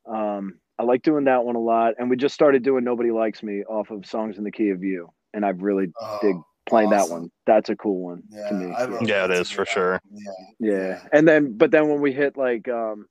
[0.06, 3.42] Um, I like doing that one a lot, and we just started doing Nobody Likes
[3.42, 6.36] Me off of Songs in the Key of You, and I've really Oh, dig
[6.70, 7.30] playing that one.
[7.46, 8.74] That's a cool one Yeah, to me.
[9.06, 9.56] Yeah, it that is too.
[9.56, 10.00] for sure.
[10.10, 10.32] Yeah.
[10.58, 13.06] yeah, and then but then when we hit like um,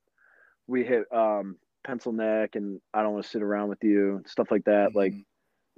[0.67, 4.47] we hit um Pencil Neck and I Don't Want to Sit Around with You, stuff
[4.51, 4.95] like that.
[4.95, 5.25] Like Mhm.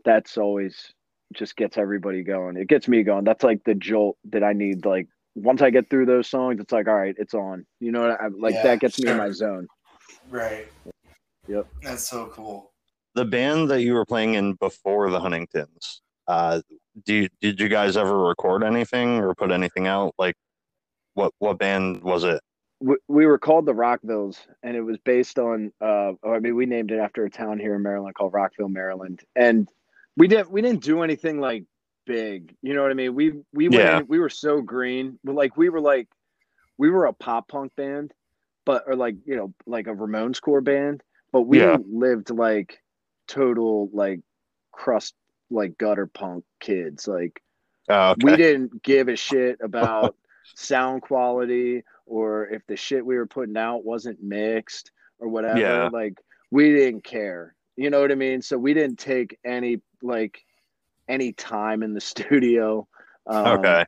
[0.06, 0.94] that's always
[1.34, 2.58] just gets everybody going.
[2.58, 3.24] It gets me going.
[3.24, 4.86] That's like the jolt that I need.
[4.86, 7.65] Like once I get through those songs, it's like all right, it's on.
[7.80, 9.67] You know, what I, like Yeah, that gets me in my zone.
[10.30, 10.67] right.
[11.48, 11.67] Yep.
[11.82, 12.72] That's so cool.
[13.15, 16.62] The band that you were playing in before the Huntingtons, uh,
[17.06, 20.13] do you, did you guys ever record anything or put anything out?
[20.17, 20.36] Like,
[21.13, 22.41] what what band was it?
[22.82, 25.71] we, we were called the Rockvilles, and it was based on.
[25.80, 29.21] Uh, I mean, we named it after a town here in Maryland called Rockville, Maryland,
[29.36, 29.69] and
[30.17, 31.63] we didn't we didn't do anything like
[32.06, 32.56] big.
[32.62, 33.13] You know what I mean?
[33.15, 33.99] We we went Yeah.
[33.99, 36.08] in, we were so green, but like we were like
[36.77, 38.13] we were a pop punk band,
[38.65, 41.77] but or like you know like a Ramones core band, but we Yeah.
[41.88, 42.80] lived like
[43.27, 44.21] total like
[44.71, 45.13] crust
[45.52, 47.42] like gutter punk kids like
[47.90, 50.16] Oh, we didn't give a shit about
[50.56, 55.60] sound quality or if the shit we were putting out wasn't mixed or whatever.
[55.60, 55.90] Yeah.
[55.92, 56.20] Like
[56.52, 57.56] we didn't care.
[57.76, 58.42] You know what I mean?
[58.42, 60.44] So we didn't take any like
[61.10, 62.88] any time in the studio.
[63.28, 63.86] Um, Okay.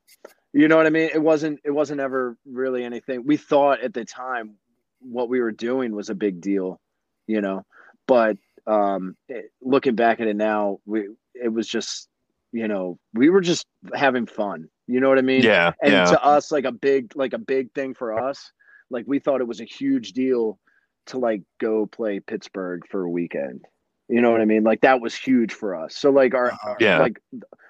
[0.55, 1.09] You know what I mean?
[1.13, 3.23] It wasn't it wasn't ever really anything.
[3.25, 4.55] We thought at the time
[4.99, 6.79] what we were doing was a big deal,
[7.25, 7.65] you know.
[8.05, 12.07] But um it, looking back at it now, we it was just
[12.51, 14.67] you know, we were just having fun.
[14.87, 15.43] You know what I mean?
[15.43, 15.73] Yeah.
[15.81, 16.05] and Yeah.
[16.05, 18.51] to us like a big like a big thing for us
[18.91, 20.59] like we thought it was a huge deal
[21.07, 23.61] to like go play pittsburgh for a weekend
[24.09, 26.75] you know what i mean like that was huge for us so like our Uh-huh.
[26.79, 26.99] Yeah.
[26.99, 27.19] like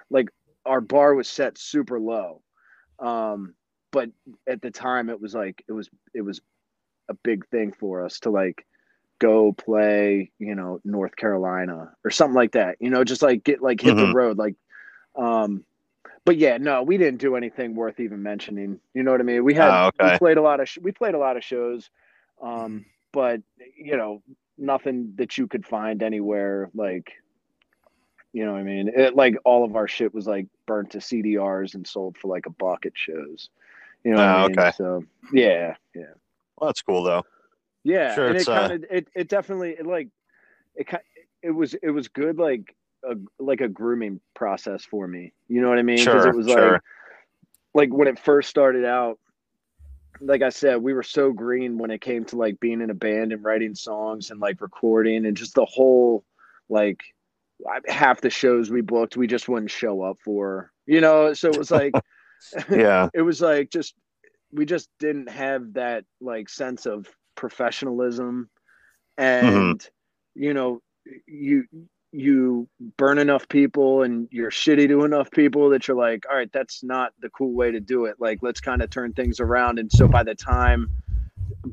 [0.10, 0.28] like
[0.66, 2.42] our bar was set super low
[3.00, 3.54] um
[3.92, 4.10] but
[4.48, 6.42] at the time it was like it was it was
[7.10, 8.66] a big thing for us to like
[9.24, 13.62] go play you know north carolina or something like that you know just like get
[13.62, 14.14] like hit the Mhm.
[14.14, 14.56] road like
[15.16, 15.64] um
[16.26, 19.44] but yeah no we didn't do anything worth even mentioning you know what i mean
[19.46, 20.14] we had Oh, okay.
[20.14, 21.90] we played a lot of sh- we played a lot of shows
[22.42, 23.42] um but
[23.78, 24.22] you know
[24.58, 27.14] nothing that you could find anywhere like
[28.34, 30.98] you know what i mean it, like all of our shit was like burnt to
[31.00, 33.50] cdrs and sold for like a buck at shows
[34.04, 34.56] you know what Oh, I mean?
[34.60, 34.72] okay.
[34.72, 36.14] so yeah yeah
[36.58, 37.24] Well, that's cool though.
[37.84, 40.10] Yeah Sure, and it uh, kind of it, it definitely it like
[40.76, 41.04] it kind
[41.42, 45.70] it was it was good like a like a grooming process for me you know
[45.70, 46.74] what i mean Sure, it was sure.
[46.74, 46.82] like
[47.76, 49.20] like when it first started out
[50.22, 52.96] like I said, we were so green when it came to like being in a
[52.96, 56.24] band and writing songs and like recording and just the whole
[56.70, 57.04] like
[57.88, 60.72] half the shows we booked we just wouldn't show up for.
[60.86, 61.94] You know, so it was like
[62.70, 63.10] yeah.
[63.14, 63.96] it was like just
[64.52, 68.50] we just didn't have that like sense of professionalism
[69.18, 70.44] and mm-hmm.
[70.44, 70.82] you know
[71.28, 71.66] you
[72.14, 72.68] you
[72.98, 76.84] burn enough people and you're shitty to enough people that you're like, all right, that's
[76.84, 78.16] not the cool way to do it.
[78.20, 79.80] Like, let's kind of turn things around.
[79.80, 80.92] And so by the time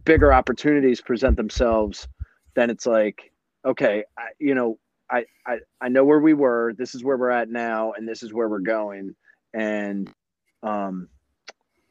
[0.06, 2.08] bigger opportunities present themselves,
[2.54, 3.30] then it's like,
[3.66, 4.78] okay, I, you know,
[5.10, 8.22] I, I, I know where we were, this is where we're at now, and this
[8.22, 9.14] is where we're going.
[9.52, 10.10] And,
[10.62, 11.08] um,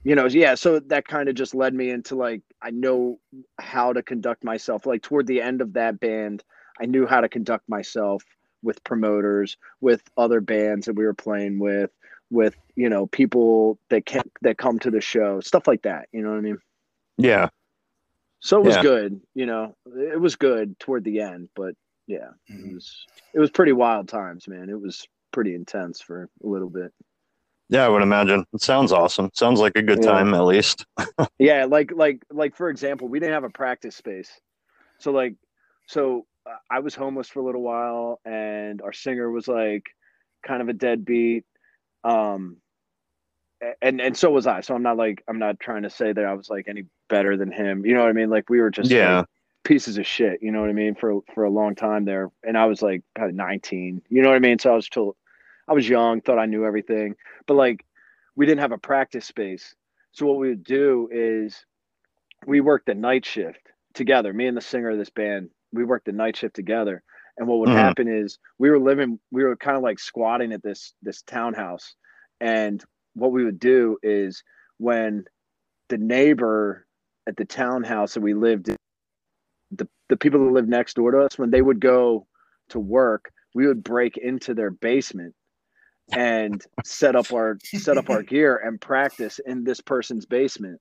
[0.04, 3.20] you know, yeah, so that kind of just led me into like, I know
[3.60, 4.86] how to conduct myself.
[4.86, 6.44] Like toward the end of that band,
[6.80, 8.24] I knew how to conduct myself
[8.62, 11.92] with promoters, with other bands that we were playing with,
[12.30, 16.08] with you know people that can that come to the show, stuff like that.
[16.12, 16.58] You know what I mean?
[17.18, 17.50] Yeah.
[18.42, 18.82] So it was yeah.
[18.82, 19.22] good.
[19.34, 21.76] You know, it was good toward the end, but
[22.08, 22.70] yeah, mm-hmm.
[22.70, 24.70] it was it was pretty wild times, man.
[24.70, 26.92] It was pretty intense for a little bit.
[27.70, 28.46] Yeah, I would imagine.
[28.54, 29.30] It sounds awesome.
[29.34, 30.12] Sounds like a good yeah.
[30.12, 30.86] time at least.
[31.40, 34.32] yeah, like like like for example, we didn't have a practice space.
[34.98, 35.36] So like
[35.88, 36.26] so
[36.70, 39.86] I was homeless for a little while, and our singer was like
[40.46, 41.46] kind of a deadbeat.
[42.04, 42.58] Um,
[43.82, 44.62] and and so was I.
[44.62, 47.38] So I'm not like I'm not trying to say that I was like any better
[47.38, 47.86] than him.
[47.86, 48.30] You know what I mean?
[48.30, 49.20] Like we were just yeah.
[49.20, 49.26] Like,
[49.66, 50.42] pieces of shit.
[50.42, 50.96] You know what I mean?
[50.96, 54.02] For for a long time there, and I was like probably 19.
[54.10, 54.60] You know what I mean?
[54.60, 55.16] So I was still,
[55.70, 57.16] I was young, thought I knew everything,
[57.48, 57.86] but like
[58.36, 59.76] we didn't have a practice space.
[60.12, 61.64] So what we would do is
[62.48, 63.62] we worked the night shift
[63.94, 64.34] together.
[64.34, 67.04] Me and the singer of this band we worked the night shift together.
[67.38, 67.78] And what would mm-hmm.
[67.78, 71.96] happen is we were living, we were kind of like squatting at this this townhouse.
[72.42, 74.44] And what we would do is
[74.78, 75.26] when
[75.90, 76.86] the neighbor
[77.28, 78.76] at the townhouse that we lived in,
[79.72, 82.26] the, the people that lived next door to us, when they would go
[82.70, 85.34] to work, we would break into their basement
[86.14, 90.80] and set up our set up our gear and practice in this person's basement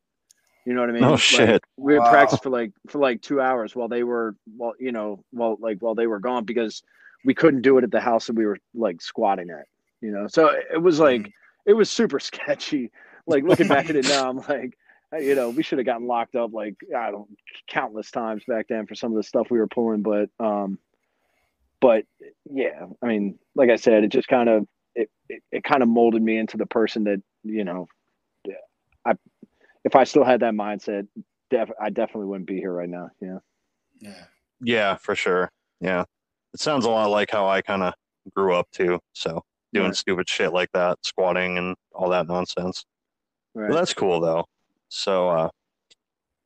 [0.69, 1.05] you know what I mean?
[1.05, 1.65] Oh shit!
[1.79, 2.11] We would wow.
[2.11, 5.79] practice for like for like two hours while they were well, you know, while like
[5.81, 6.83] while they were gone because
[7.25, 9.65] we couldn't do it at the house that we were like squatting at.
[10.03, 11.33] You know, so it was like mm.
[11.65, 12.91] it was super sketchy.
[13.27, 14.77] Like looking back at it now, I'm like,
[15.19, 17.31] you know, we should have gotten locked up like I don't
[17.71, 20.03] countless times back then for some of the stuff we were pulling.
[20.03, 20.79] But um,
[21.81, 22.05] but
[22.45, 24.67] yeah, I mean, like I said, it just kind of
[24.99, 27.89] it, it, it kind of molded me into the person that you know
[29.09, 29.13] I
[29.85, 31.07] if I still had that mindset,
[31.51, 33.11] def- I definitely wouldn't be here right now.
[33.21, 33.39] Yeah.
[34.01, 34.25] Yeah.
[34.61, 35.51] Yeah, for sure.
[35.81, 36.05] Yeah.
[36.53, 37.95] It sounds a lot like how I kind of
[38.35, 38.99] grew up too.
[39.13, 39.97] So doing right.
[39.97, 42.85] stupid shit like that, squatting and all that nonsense.
[43.55, 43.71] Right.
[43.71, 44.45] Well, that's cool though.
[44.89, 45.49] So, uh,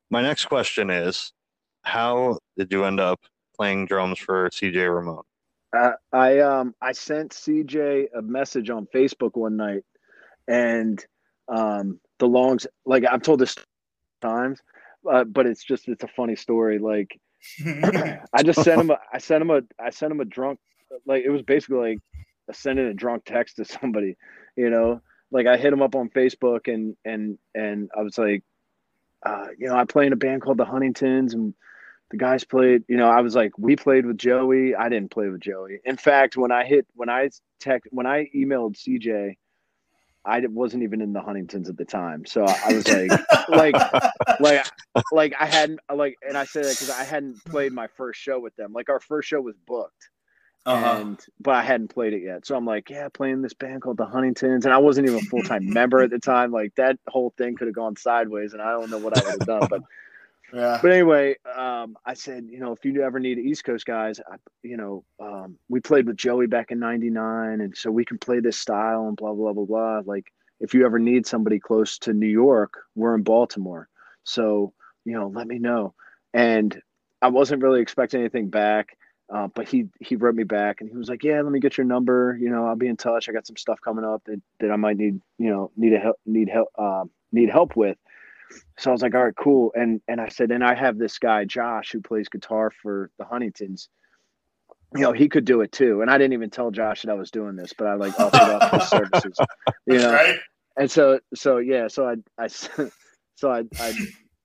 [0.09, 1.31] my next question is,
[1.83, 3.19] how did you end up
[3.55, 5.23] playing drums for CJ Ramone?
[5.75, 9.83] Uh, I um I sent CJ a message on Facebook one night,
[10.47, 11.03] and
[11.47, 13.55] um the longs like I've told this
[14.21, 14.59] times,
[15.11, 16.79] uh, but it's just it's a funny story.
[16.79, 17.19] Like
[18.33, 20.59] I just sent him a I sent him a I sent him a drunk
[21.05, 21.99] like it was basically like
[22.55, 24.15] sending a drunk text to somebody,
[24.55, 25.01] you know.
[25.31, 28.43] Like I hit him up on Facebook and and and I was like,
[29.25, 31.53] uh, you know, I play in a band called the Huntingtons and
[32.13, 34.75] the guys played, you know, I was like, we played with Joey.
[34.75, 35.79] I didn't play with Joey.
[35.83, 39.35] In fact, when I hit when I text when I emailed CJ
[40.25, 43.11] I wasn't even in the Huntingtons at the time, so I was like,
[43.49, 43.75] like,
[44.39, 44.65] like,
[45.11, 48.39] like I hadn't like, and I said that because I hadn't played my first show
[48.39, 48.71] with them.
[48.71, 50.09] Like our first show was booked,
[50.65, 50.97] uh-huh.
[50.97, 52.45] and but I hadn't played it yet.
[52.45, 55.23] So I'm like, yeah, playing this band called the Huntingtons, and I wasn't even a
[55.23, 56.53] full time member at the time.
[56.53, 59.39] Like that whole thing could have gone sideways, and I don't know what I would
[59.41, 59.81] have done, but
[60.51, 60.79] yeah.
[60.81, 64.35] But anyway, um, I said, you know, if you ever need East Coast guys, I,
[64.61, 68.39] you know, um, we played with Joey back in '99, and so we can play
[68.39, 70.01] this style and blah blah blah blah.
[70.05, 73.87] Like, if you ever need somebody close to New York, we're in Baltimore,
[74.23, 74.73] so
[75.05, 75.93] you know, let me know.
[76.33, 76.79] And
[77.21, 78.97] I wasn't really expecting anything back,
[79.33, 81.77] uh, but he he wrote me back, and he was like, "Yeah, let me get
[81.77, 82.37] your number.
[82.39, 83.27] You know, I'll be in touch.
[83.27, 85.99] I got some stuff coming up that, that I might need, you know, need a
[85.99, 87.97] help need help uh, need help with."
[88.77, 89.71] So I was like, all right, cool.
[89.75, 93.25] And and I said, and I have this guy, Josh, who plays guitar for the
[93.25, 93.89] Huntingtons.
[94.95, 96.01] You know, he could do it too.
[96.01, 98.39] And I didn't even tell Josh that I was doing this, but I like offered
[98.39, 99.37] up his services.
[99.85, 100.37] You know, right.
[100.77, 102.47] and so so yeah, so I I
[103.35, 103.93] so I I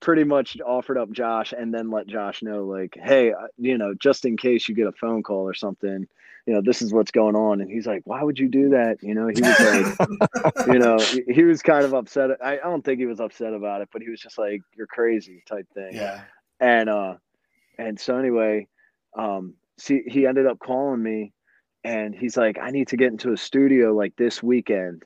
[0.00, 3.94] pretty much offered up Josh and then let Josh know, like, hey, uh, you know,
[3.94, 6.06] just in case you get a phone call or something,
[6.46, 7.61] you know, this is what's going on.
[7.61, 9.02] And he's like, why would you do that?
[9.02, 12.30] You know, he was like, you know, he was kind of upset.
[12.42, 14.87] I, I don't think he was upset about it, but he was just like, you're
[14.87, 15.94] crazy type thing.
[15.94, 16.22] Yeah.
[16.61, 17.14] And, uh,
[17.78, 18.66] and so anyway,
[19.16, 21.32] um, see, he ended up calling me
[21.84, 25.04] and he's like, I need to get into a studio like this weekend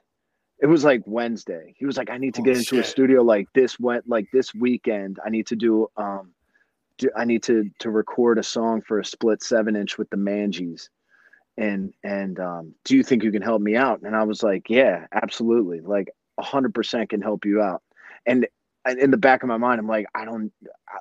[0.62, 1.74] it was like Wednesday.
[1.76, 2.84] He was like, I need to oh, get into shit.
[2.84, 5.18] a studio like this went like this weekend.
[5.26, 6.30] I need to do um
[6.98, 10.16] do, I need to to record a song for a split seven inch with the
[10.16, 10.88] Manges.
[11.58, 14.02] And and um do you think you can help me out?
[14.02, 15.80] And I was like, Yeah, absolutely.
[15.80, 17.82] Like a hundred percent can help you out.
[18.24, 18.46] And
[18.86, 20.52] in the back of my mind, I'm like, I don't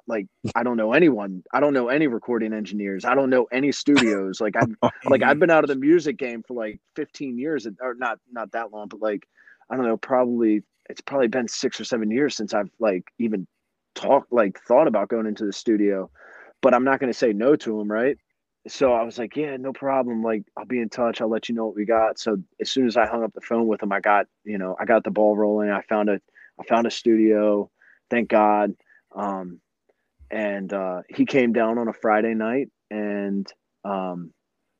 [0.07, 1.43] like, I don't know anyone.
[1.53, 3.05] I don't know any recording engineers.
[3.05, 4.41] I don't know any studios.
[4.41, 7.93] Like I've, like I've been out of the music game for like 15 years, or
[7.93, 9.27] not, not that long, but like
[9.71, 13.47] I don't know, probably it's probably been six or seven years since I've like even
[13.95, 16.11] talked like thought about going into the studio,
[16.61, 18.17] but I'm not going to say no to him, right?
[18.67, 20.21] So I was like, yeah, no problem.
[20.21, 21.21] Like I'll be in touch.
[21.21, 22.19] I'll let you know what we got.
[22.19, 24.75] So as soon as I hung up the phone with him, I got you know
[24.79, 25.69] I got the ball rolling.
[25.69, 26.19] I found a
[26.59, 27.71] I found a studio.
[28.09, 28.73] Thank God.
[29.15, 29.61] Um,
[30.29, 33.47] and uh, he came down on a Friday night and
[33.83, 34.31] um,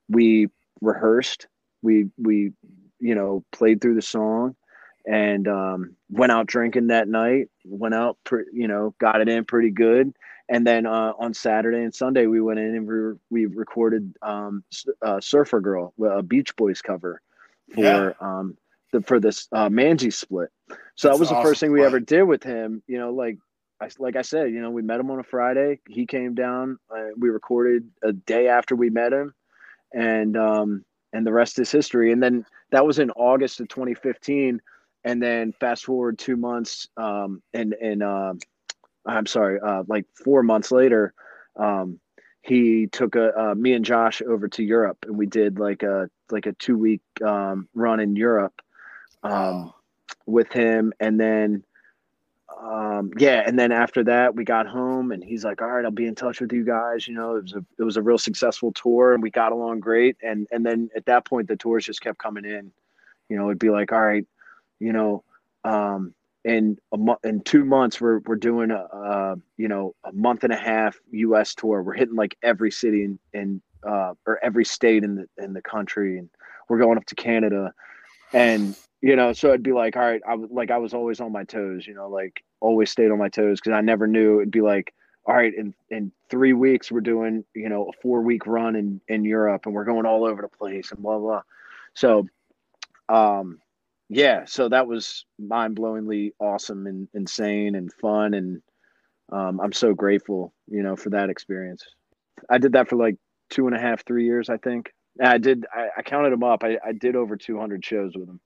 [0.09, 0.47] we
[0.81, 1.47] rehearsed.
[1.81, 2.51] We we
[2.99, 4.55] you know played through the song
[5.05, 7.49] and um, went out drinking that night.
[7.65, 10.13] Went out, pre- you know, got it in pretty good.
[10.49, 12.87] And then uh, on Saturday and Sunday, we went in and
[13.29, 14.63] we, we recorded um,
[15.01, 17.21] uh, "Surfer Girl," a Beach Boys cover
[17.73, 18.11] for yeah.
[18.19, 18.57] um,
[18.91, 20.49] the for this uh, Manges split.
[20.69, 22.83] So That's that was the first thing we ever did with him.
[22.87, 23.37] You know, like
[23.79, 25.79] I, like I said, you know, we met him on a Friday.
[25.87, 26.77] He came down.
[26.93, 29.33] Uh, we recorded a day after we met him,
[29.93, 32.11] and um, and the rest is history.
[32.11, 34.61] And then that was in August of 2015
[35.03, 38.33] and then fast forward two months um, and and uh,
[39.05, 41.13] i'm sorry uh, like four months later
[41.57, 41.99] um,
[42.41, 46.09] he took a uh, me and josh over to europe and we did like a
[46.31, 48.61] like a two week um, run in europe
[49.23, 49.73] um,
[50.25, 50.93] with him.
[50.99, 51.63] And then
[52.61, 55.89] um, yeah and then after that we got home and he's like all right i'll
[55.89, 57.07] be in touch with you guys.
[57.07, 59.79] You know it was a it was a real successful tour and we got along
[59.79, 60.17] great.
[60.21, 62.71] And and then at that point the tours just kept coming in.
[63.29, 64.27] You know it'd be like all right
[64.81, 65.23] you know,
[65.63, 66.13] um,
[66.43, 70.51] in a in two months, we're we're doing a, a, you know a month and
[70.51, 71.53] a half U.S.
[71.53, 71.83] tour.
[71.83, 75.61] We're hitting like every city in, in uh, or every state in the in the
[75.61, 76.29] country, and
[76.67, 77.73] we're going up to Canada,
[78.33, 81.19] and you know, so it'd be like, all right, I was like I was always
[81.19, 84.37] on my toes, you know, like always stayed on my toes because I never knew
[84.37, 88.21] it'd be like, all right, in in three weeks we're doing you know a four
[88.21, 91.43] week run in in Europe, and we're going all over the place and blah blah.
[91.93, 92.27] So,
[93.09, 93.59] um,
[94.13, 98.33] yeah, so that was mind blowingly awesome and insane and fun.
[98.33, 98.61] And
[99.31, 101.81] um, I'm so grateful, you know, for that experience.
[102.49, 103.15] I did that for like
[103.49, 104.91] two and a half, three years, I think.
[105.23, 106.65] I did, I, I counted them up.
[106.65, 108.41] I, I did over 200 shows with them.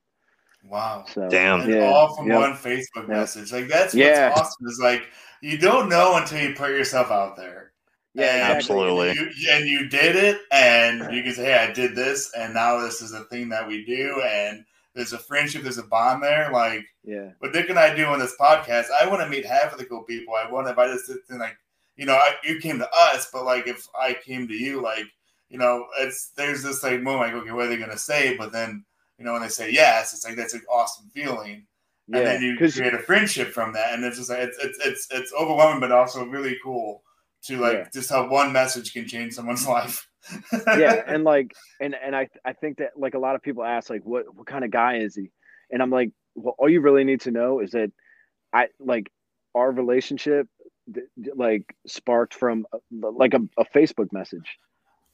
[0.64, 1.06] Wow.
[1.08, 1.62] So, Damn.
[1.62, 1.86] And yeah.
[1.86, 2.42] all from yep.
[2.42, 3.08] one Facebook yep.
[3.08, 3.52] message.
[3.52, 4.30] Like that's yeah.
[4.30, 5.04] what's awesome is like
[5.42, 7.72] you don't know until you put yourself out there.
[8.14, 9.14] Yeah, and absolutely.
[9.14, 12.80] You, and you did it, and you can say, "Hey, I did this, and now
[12.80, 14.64] this is a thing that we do." And
[14.96, 16.50] there's a friendship, there's a bond there.
[16.52, 19.74] Like, yeah, what Dick and I do on this podcast, I want to meet half
[19.74, 20.34] of the cool people.
[20.34, 21.58] I want to, if I just sit and like,
[21.98, 25.06] you know, I, you came to us, but like if I came to you, like,
[25.50, 28.36] you know, it's there's this like moment, like, okay, what are they gonna say?
[28.38, 28.84] But then,
[29.20, 31.68] you know, when they say yes, it's like that's an awesome feeling.
[32.08, 34.80] Yeah, and then you create a friendship from that, and it's just like it's it's
[34.86, 37.04] it's, it's overwhelming, but also really cool
[37.44, 37.88] to like yeah.
[37.94, 40.08] just how one message can change someone's life
[40.68, 43.90] yeah, and like, and and I I think that like a lot of people ask
[43.90, 45.32] like, what what kind of guy is he?
[45.72, 47.92] And I'm like, well, all you really need to know is that
[48.54, 49.12] I like
[49.54, 50.48] our relationship
[51.36, 54.58] like sparked from uh, like a, a Facebook message.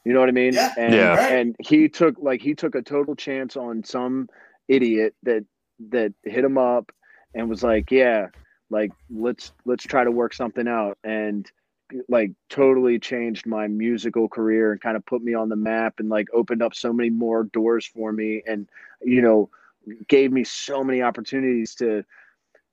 [0.05, 0.53] You know what I mean?
[0.53, 0.73] Yeah.
[0.77, 1.27] And yeah.
[1.27, 4.27] and he took like he took a total chance on some
[4.67, 5.45] idiot that
[5.89, 6.91] that hit him up
[7.33, 8.27] and was like, yeah,
[8.69, 10.97] like let's let's try to work something out.
[11.03, 11.49] And
[12.07, 16.09] like totally changed my musical career and kind of put me on the map and
[16.09, 18.67] like opened up so many more doors for me and
[19.01, 19.49] you know
[20.07, 22.03] gave me so many opportunities to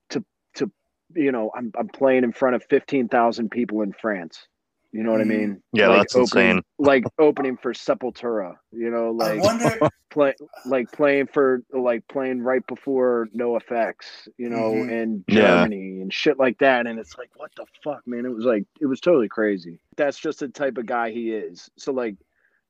[0.09, 0.23] to
[0.55, 0.71] to
[1.15, 4.47] you know I'm I'm playing in front of 15,000 people in France
[4.91, 5.39] you know what I mm-hmm.
[5.39, 5.63] mean?
[5.73, 6.63] Yeah, like that's opening, insane.
[6.79, 9.77] Like opening for Sepultura, you know, like wonder...
[10.09, 10.33] play,
[10.65, 13.93] like playing for like playing right before NOFX,
[14.37, 14.89] you know, mm-hmm.
[14.89, 16.01] in Germany yeah.
[16.01, 16.87] and shit like that.
[16.87, 18.25] And it's like, what the fuck, man?
[18.25, 19.79] It was like it was totally crazy.
[19.95, 21.69] That's just the type of guy he is.
[21.77, 22.15] So like,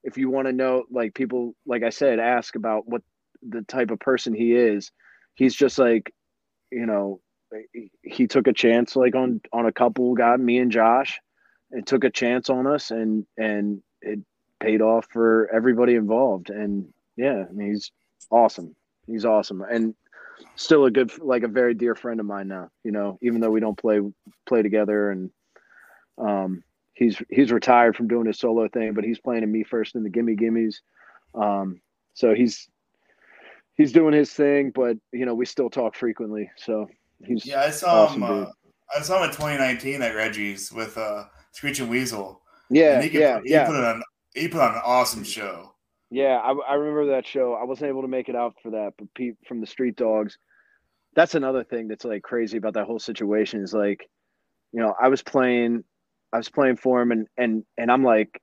[0.04, 3.02] if you want to know, like people, like I said, ask about what
[3.42, 4.92] the type of person he is.
[5.36, 6.14] He's just like,
[6.72, 7.22] you know,
[8.04, 11.20] he took a chance like on on a couple guy, me and Josh,
[11.72, 14.20] and took a chance on us, and and it
[14.60, 16.50] paid off for everybody involved.
[16.50, 17.92] And yeah, I mean, he's
[18.32, 18.76] awesome.
[19.08, 19.96] He's awesome, and
[20.56, 22.70] still a good like a very dear friend of mine now.
[22.84, 24.00] You know, even though we don't play
[24.46, 25.32] play together, and
[26.18, 26.64] um,
[26.94, 30.04] he's he's retired from doing his solo thing, but he's playing in me first in
[30.04, 30.82] the Gimme Gimmes.
[31.34, 31.82] Um,
[32.14, 32.70] so he's
[33.76, 36.52] he's doing his thing, but you know we still talk frequently.
[36.58, 36.90] So
[37.26, 37.62] he's yeah.
[37.62, 38.44] I saw awesome him.
[38.44, 38.46] Uh,
[38.96, 42.42] I saw him in 2019 at Reggie's with uh, Screeching Weasel.
[42.70, 43.66] Yeah, he could, yeah, he yeah.
[43.66, 45.74] Put on, he put on an awesome show.
[46.12, 47.54] Yeah, I, I remember that show.
[47.54, 50.38] I wasn't able to make it out for that, but Pete from the Street Dogs.
[51.16, 54.10] That's another thing that's like crazy about that whole situation is like,
[54.72, 55.84] you know, I was playing,
[56.32, 58.42] I was playing for him, and and and I'm like,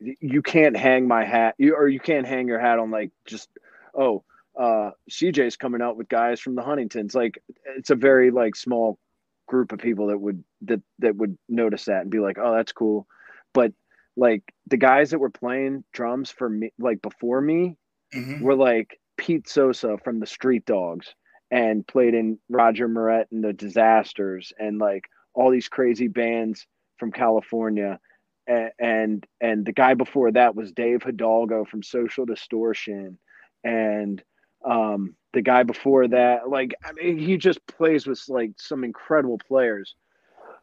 [0.00, 3.48] you can't hang my hat, you or you can't hang your hat on like just,
[3.94, 4.24] oh,
[4.58, 7.14] uh, CJ's coming out with guys from the Huntingtons.
[7.14, 7.42] Like,
[7.76, 8.98] it's a very like small
[9.46, 12.72] group of people that would that that would notice that and be like, oh, that's
[12.72, 13.06] cool,
[13.52, 13.72] but
[14.16, 17.76] like the guys that were playing drums for me like before me
[18.14, 18.42] mm-hmm.
[18.42, 21.14] were like Pete Sosa from the Street Dogs
[21.50, 26.66] and played in Roger Miret and the Disasters and like all these crazy bands
[26.98, 27.98] from California.
[28.46, 33.16] And, and and the guy before that was Dave Hidalgo from Social Distortion,
[33.62, 34.20] and
[34.68, 39.38] um, the guy before that, like I mean, he just plays with like some incredible
[39.38, 39.94] players,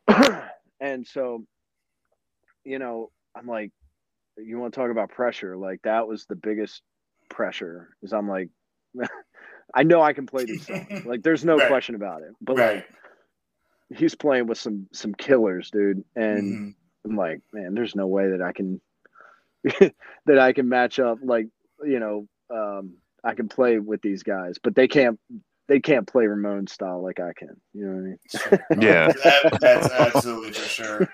[0.80, 1.44] and so,
[2.64, 3.72] you know, I'm like,
[4.38, 5.58] you want to talk about pressure?
[5.58, 6.82] Like that was the biggest
[7.30, 7.90] pressure.
[8.02, 8.50] Is I'm like,
[9.74, 10.88] I know I can play these songs.
[11.06, 11.68] Like there's no right.
[11.68, 12.32] question about it.
[12.42, 12.76] But right.
[12.78, 12.88] like,
[13.98, 16.04] he's playing with some some killers, dude.
[16.16, 17.12] And mm-hmm.
[17.12, 18.82] I'm like, man, there's no way that I can
[20.26, 21.20] that I can match up.
[21.24, 21.48] Like,
[21.84, 22.94] you know, um,
[23.24, 25.20] I can play with these guys, but they can't
[25.70, 27.56] they can't play Ramone style like I can.
[27.74, 28.82] You know what I mean?
[28.88, 31.08] yeah, that, that's absolutely for sure.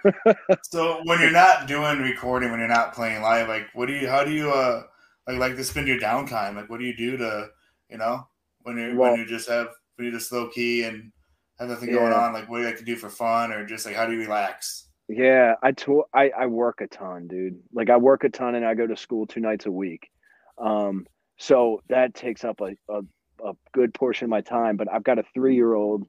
[0.63, 4.07] So when you're not doing recording, when you're not playing live, like what do you?
[4.07, 4.83] How do you uh
[5.27, 6.55] like like to spend your downtime?
[6.55, 7.49] Like what do you do to
[7.89, 8.27] you know
[8.63, 11.11] when you well, when you just have when you just low key and
[11.59, 11.95] have nothing yeah.
[11.95, 12.33] going on?
[12.33, 14.19] Like what do you like to do for fun or just like how do you
[14.19, 14.87] relax?
[15.09, 16.05] Yeah, I tour.
[16.13, 17.59] I I work a ton, dude.
[17.73, 20.09] Like I work a ton and I go to school two nights a week.
[20.57, 21.05] Um,
[21.37, 23.01] so that takes up a, a
[23.43, 24.77] a good portion of my time.
[24.77, 26.07] But I've got a three year old.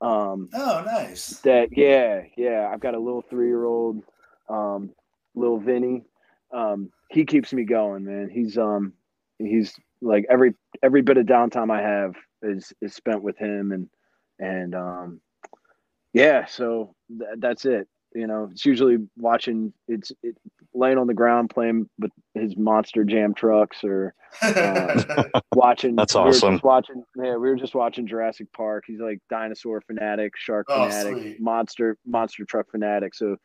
[0.00, 1.40] Um, oh, nice.
[1.40, 2.70] That yeah, yeah.
[2.72, 4.02] I've got a little three year old,
[4.48, 4.90] um,
[5.34, 6.04] little Vinny.
[6.52, 8.30] Um, he keeps me going, man.
[8.32, 8.92] He's um,
[9.38, 13.88] he's like every every bit of downtime I have is is spent with him, and
[14.38, 15.20] and um,
[16.12, 16.46] yeah.
[16.46, 17.88] So th- that's it.
[18.14, 19.72] You know, it's usually watching.
[19.88, 20.36] It's it,
[20.74, 25.94] laying on the ground playing with his monster jam trucks or uh, watching.
[25.96, 26.54] That's awesome.
[26.54, 28.84] We watching, yeah, we were just watching Jurassic Park.
[28.86, 31.40] He's like dinosaur fanatic, shark oh, fanatic, sweet.
[31.40, 33.14] monster monster truck fanatic.
[33.14, 33.36] So,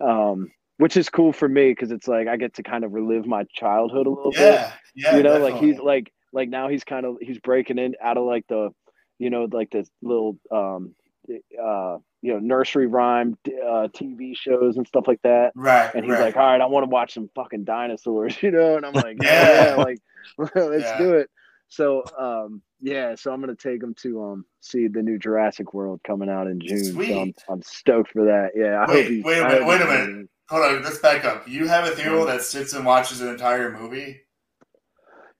[0.00, 3.26] um, which is cool for me because it's like I get to kind of relive
[3.26, 4.72] my childhood a little yeah, bit.
[4.94, 5.52] Yeah, you know, definitely.
[5.52, 8.70] like he's like like now he's kind of he's breaking in out of like the,
[9.18, 10.94] you know, like this little um
[11.30, 15.52] uh you know nursery rhyme uh, TV shows and stuff like that.
[15.54, 15.92] Right.
[15.94, 16.22] And he's right.
[16.22, 18.76] like, all right, I want to watch some fucking dinosaurs, you know.
[18.76, 19.98] And I'm like, yeah, yeah like
[20.38, 20.98] let's yeah.
[20.98, 21.30] do it.
[21.68, 26.00] So um, yeah, so I'm gonna take him to um see the new Jurassic World
[26.06, 26.84] coming out in June.
[26.84, 27.08] Sweet.
[27.08, 28.50] So I'm, I'm stoked for that.
[28.54, 28.84] Yeah.
[28.86, 29.66] I wait, hope wait a minute.
[29.66, 30.28] Wait a minute.
[30.48, 30.82] Hold on.
[30.82, 31.48] Let's back up.
[31.48, 34.20] You have a three-year-old that sits and watches an entire movie.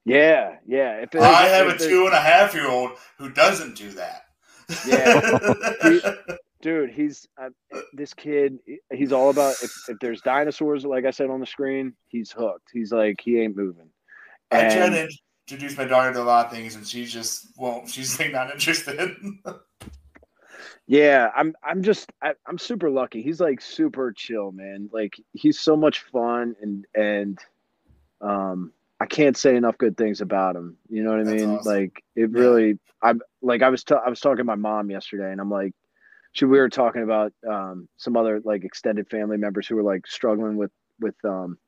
[0.05, 0.97] Yeah, yeah.
[0.97, 4.23] If I have a two and a half year old who doesn't do that.
[4.87, 6.15] Yeah,
[6.63, 7.51] dude, he's uh,
[7.93, 8.59] this kid.
[8.93, 12.71] He's all about if, if there's dinosaurs, like I said on the screen, he's hooked.
[12.73, 13.89] He's like he ain't moving.
[14.51, 15.09] And, I try to
[15.49, 17.89] introduce my daughter to a lot of things, and she just won't.
[17.89, 19.17] She's like not interested.
[20.87, 21.55] yeah, I'm.
[21.63, 22.13] I'm just.
[22.23, 23.23] I, I'm super lucky.
[23.23, 24.89] He's like super chill, man.
[24.93, 27.39] Like he's so much fun, and and
[28.21, 28.73] um
[29.03, 30.77] I can't say enough good things about him.
[30.89, 31.51] You know what I That's mean?
[31.57, 31.73] Awesome.
[31.73, 32.79] Like it really.
[33.03, 33.83] I'm like I was.
[33.83, 35.75] T- I was talking to my mom yesterday, and I'm like,
[36.35, 40.07] she we were talking about um, some other like extended family members who were like
[40.07, 41.59] struggling with with um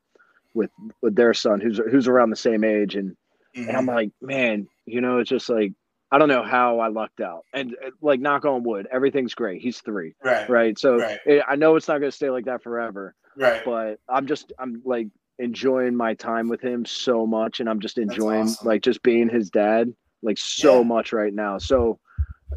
[0.53, 0.69] with
[1.01, 3.17] with their son who's who's around the same age, and
[3.53, 3.67] mm-hmm.
[3.67, 3.95] and I'm mm-hmm.
[3.95, 5.73] like, man, you know, it's just like
[6.11, 7.43] I don't know how I lucked out.
[7.53, 9.61] And like, knock on wood, everything's great.
[9.61, 10.49] He's three, right?
[10.49, 10.79] Right.
[10.79, 11.19] So right.
[11.25, 13.61] It, I know it's not going to stay like that forever, right?
[13.65, 15.07] But I'm just, I'm like
[15.39, 18.67] enjoying my time with him so much and I'm just enjoying awesome.
[18.67, 20.87] like just being his dad like so yeah.
[20.87, 21.57] much right now.
[21.57, 21.99] So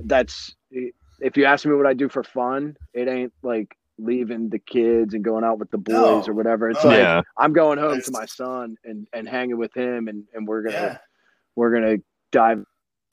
[0.04, 4.58] that's if you ask me what I do for fun, it ain't like leaving the
[4.58, 6.24] kids and going out with the boys no.
[6.28, 6.70] or whatever.
[6.70, 7.22] It's oh, like yeah.
[7.36, 8.06] I'm going home it's...
[8.06, 10.98] to my son and and hanging with him and and we're going to yeah.
[11.56, 12.64] we're going to dive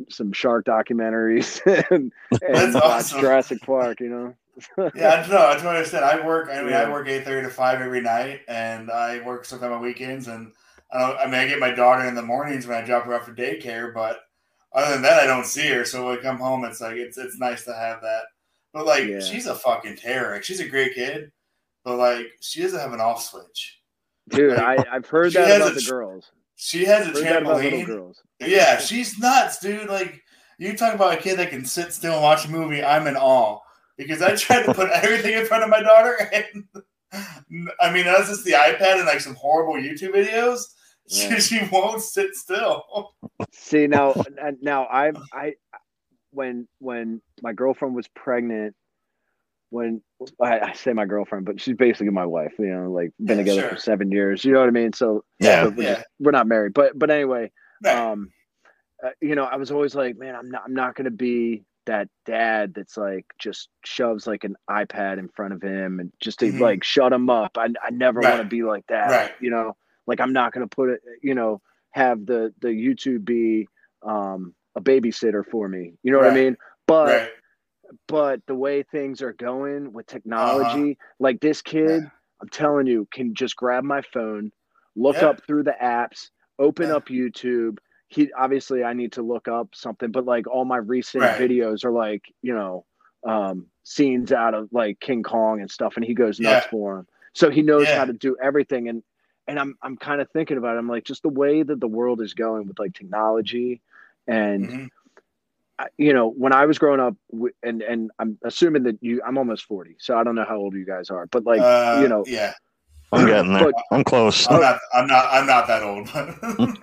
[0.10, 1.62] some shark documentaries
[1.92, 2.12] and,
[2.42, 3.22] and watch awesome.
[3.22, 4.00] Jurassic Park.
[4.00, 4.36] You know.
[4.96, 5.38] yeah, I know.
[5.38, 6.06] I understand.
[6.06, 6.50] I work.
[6.50, 6.84] I mean, yeah.
[6.84, 10.28] I work eight thirty to five every night, and I work sometimes on weekends.
[10.28, 10.52] And
[10.92, 11.18] I don't.
[11.18, 13.34] I mean, I get my daughter in the mornings when I drop her off for
[13.34, 14.22] daycare, but
[14.74, 15.86] other than that, I don't see her.
[15.86, 18.24] So when I come home, it's like it's it's nice to have that.
[18.74, 19.20] But like, yeah.
[19.20, 20.42] she's a fucking terror.
[20.42, 21.32] She's a great kid,
[21.84, 23.80] but like, she doesn't have an off switch.
[24.30, 26.32] Dude, like, I I've heard that about a, the girls.
[26.56, 28.14] She has a trampoline.
[28.40, 29.90] Yeah, she's nuts, dude.
[29.90, 30.22] Like
[30.58, 32.84] you talk about a kid that can sit still and watch a movie.
[32.84, 33.60] I'm in awe
[33.98, 36.64] because I tried to put everything in front of my daughter, and
[37.80, 40.62] I mean, that's just the iPad and like some horrible YouTube videos.
[41.08, 41.36] Yeah.
[41.40, 43.14] She, she won't sit still.
[43.52, 44.16] See now,
[44.62, 45.54] now I I
[46.32, 48.76] when when my girlfriend was pregnant,
[49.70, 50.02] when
[50.42, 52.54] I, I, say my girlfriend, but she's basically my wife.
[52.60, 53.70] You know, like been yeah, together sure.
[53.70, 54.44] for seven years.
[54.44, 54.94] You know what I mean?
[54.94, 56.04] So yeah, so we're, yeah.
[56.20, 57.52] we're not married, but but anyway,
[57.84, 57.96] right.
[57.96, 58.32] um,
[59.04, 62.10] uh, you know, I was always like, man, I'm not I'm not gonna be that
[62.26, 66.48] dad that's like just shoves like an iPad in front of him and just to
[66.48, 66.62] mm-hmm.
[66.62, 67.58] like shut him up.
[67.58, 68.32] I, I never right.
[68.32, 69.10] want to be like that.
[69.10, 69.32] Right.
[69.40, 69.76] You know,
[70.08, 71.62] like I'm not going to put it, you know,
[71.92, 73.68] have the, the YouTube be
[74.04, 75.94] um, a babysitter for me.
[76.04, 76.28] You know right.
[76.28, 76.58] what I mean?
[76.88, 77.32] But,
[78.08, 81.14] but the way things are going with technology, uh-huh.
[81.20, 82.10] like this kid, yeah.
[82.42, 84.52] I'm telling you, can just grab my phone,
[84.96, 85.28] look yeah.
[85.28, 86.30] up through the apps,
[86.60, 86.96] open yeah.
[86.96, 87.78] up YouTube,
[88.08, 91.40] he obviously I need to look up something, but like all my recent right.
[91.40, 92.86] videos are like, you know,
[93.26, 96.72] um, scenes out of like King Kong and stuff, and he goes nuts yeah.
[96.72, 97.08] for him.
[97.34, 97.98] So he knows yeah.
[97.98, 98.88] how to do everything.
[98.90, 99.04] And
[99.48, 100.80] and I'm I'm kind of thinking about it.
[100.80, 103.82] I'm like, just the way that the world is going with like technology
[104.28, 105.86] and mm-hmm.
[105.98, 107.16] you know, when I was growing up,
[107.64, 110.74] and and I'm assuming that you, I'm almost 40, so I don't know how old
[110.74, 112.54] you guys are, but like, uh, you know, yeah,
[113.12, 113.66] I'm getting there.
[113.66, 114.48] But, I'm close.
[114.50, 114.80] I'm not.
[114.94, 115.26] I'm not.
[115.32, 116.10] I'm not that old.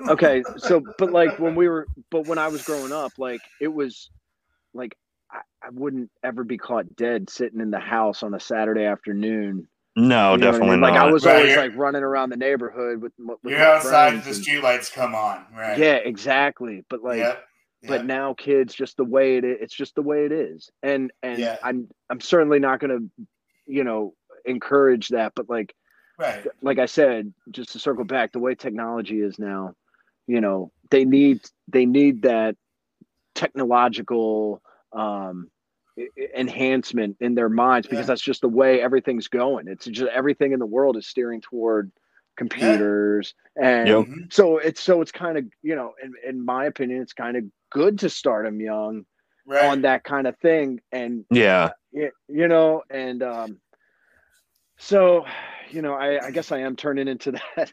[0.09, 3.69] okay, so but like when we were, but when I was growing up, like it
[3.69, 4.11] was,
[4.75, 4.97] like
[5.31, 9.69] I, I wouldn't ever be caught dead sitting in the house on a Saturday afternoon.
[9.95, 10.81] No, definitely I mean?
[10.81, 13.13] Like I was right, always like running around the neighborhood with.
[13.19, 15.79] with you're outside, the street lights come on, right?
[15.79, 16.85] Yeah, exactly.
[16.89, 17.45] But like, yep.
[17.83, 17.91] Yep.
[17.91, 21.13] but now kids, just the way it is, it's just the way it is, and
[21.23, 21.59] and yeah.
[21.63, 23.27] I'm I'm certainly not going to,
[23.67, 24.15] you know,
[24.47, 25.75] encourage that, but like
[26.23, 26.47] Right.
[26.63, 29.75] Like I said, just to circle back, the way technology is now,
[30.29, 32.57] you know, they need they need that
[33.35, 34.63] technological
[34.93, 35.51] um,
[36.37, 38.07] enhancement in their minds because yeah.
[38.07, 39.67] that's just the way everything's going.
[39.67, 41.91] It's just everything in the world is steering toward
[42.37, 43.69] computers yeah.
[43.69, 43.99] and yep.
[43.99, 44.21] Mm-hmm.
[44.31, 47.45] so it's so it's kind of you know in, in my opinion it's kind of
[47.71, 49.05] good to start them young
[49.47, 49.67] right.
[49.67, 53.59] on that kind of thing and yeah you, you know and um
[54.79, 55.27] so
[55.73, 57.73] you know, I, I guess I am turning into that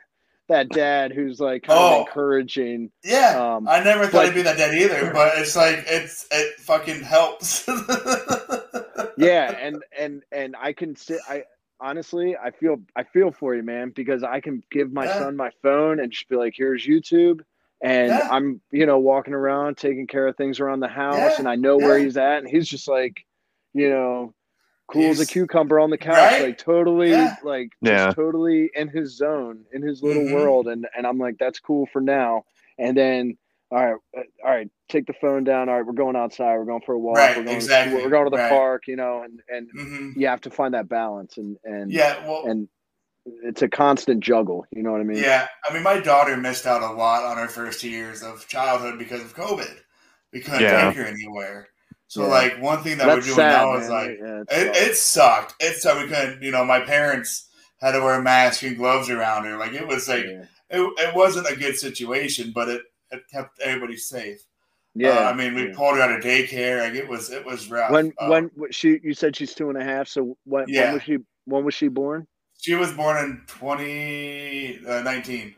[0.50, 2.91] that dad who's like kind oh, of encouraging.
[3.04, 6.60] Yeah, um, I never thought I'd be that dad either, but it's like it's it
[6.60, 7.68] fucking helps.
[9.18, 11.20] yeah, and and and I can sit.
[11.30, 11.43] I
[11.80, 15.20] honestly, I feel I feel for you, man, because I can give my yeah.
[15.20, 17.41] son my phone and just be like, "Here's YouTube."
[17.82, 18.28] And yeah.
[18.30, 21.36] I'm, you know, walking around taking care of things around the house, yeah.
[21.39, 23.26] and I know where he's at, and he's just like,
[23.74, 24.34] you know,
[24.90, 26.42] cool He's, as a cucumber on the couch, right?
[26.42, 27.36] like totally, yeah.
[27.44, 28.12] like yeah.
[28.12, 30.34] totally in his zone, in his little mm-hmm.
[30.34, 32.46] world, and and I'm like, that's cool for now.
[32.78, 33.38] And then,
[33.72, 35.70] all right, uh, all right, take the phone down.
[35.70, 36.58] All right, we're going outside.
[36.58, 37.18] We're going for a walk.
[37.18, 37.98] Right, we're going exactly.
[37.98, 38.50] To, we're going to the right.
[38.50, 40.20] park, you know, and and mm-hmm.
[40.20, 42.68] you have to find that balance, and and yeah, well, and
[43.44, 44.66] it's a constant juggle.
[44.72, 45.22] You know what I mean?
[45.22, 48.98] Yeah, I mean, my daughter missed out a lot on her first years of childhood
[48.98, 49.76] because of COVID.
[50.34, 50.90] We couldn't yeah.
[50.90, 51.70] take her anywhere.
[52.10, 52.30] So yeah.
[52.30, 53.82] like one thing that That's we're doing sad, now man.
[53.84, 55.53] is like yeah, it, it, sucked.
[55.60, 56.01] It sucked.
[56.01, 57.47] We couldn't, you know, my parents
[57.80, 59.57] had to wear a mask and gloves around her.
[59.57, 60.45] Like it was like yeah.
[60.72, 62.82] it, it wasn't a good situation, but it,
[63.12, 64.43] it kept everybody safe.
[64.95, 66.82] Yeah, uh, I mean, we pulled her out of daycare.
[66.82, 67.91] Like it was, it was rough.
[67.91, 70.07] When uh, when she you said she's two and a half.
[70.07, 72.26] So when, when was she when was she born?
[72.57, 75.53] She was born in twenty uh, nineteen.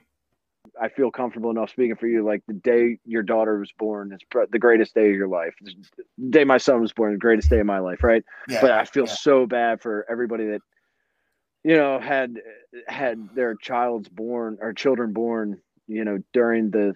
[0.82, 2.26] I feel comfortable enough speaking for you.
[2.26, 4.20] Like the day your daughter was born is
[4.52, 5.54] the greatest day of your life.
[5.62, 5.76] The
[6.30, 8.24] day my son was born, the greatest day of my life, right?
[8.50, 9.14] Yeah, but I feel yeah.
[9.14, 10.62] so bad for everybody that
[11.64, 12.36] you know had
[12.88, 16.96] had their child's born or children born, you know, during the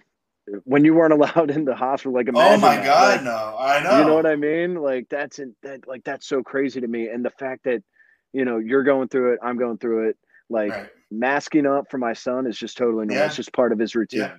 [0.64, 2.12] when you weren't allowed in the hospital.
[2.12, 2.84] Like, oh my that.
[2.84, 3.98] god, like, no, I know.
[4.00, 4.74] You know what I mean?
[4.74, 7.84] Like that's in, that like that's so crazy to me, and the fact that
[8.32, 10.16] you know you're going through it, I'm going through it
[10.48, 10.88] like right.
[11.10, 13.16] Masking up for my son is just totally normal.
[13.16, 13.26] Yeah.
[13.26, 14.20] It's just part of his routine.
[14.20, 14.36] Yeah.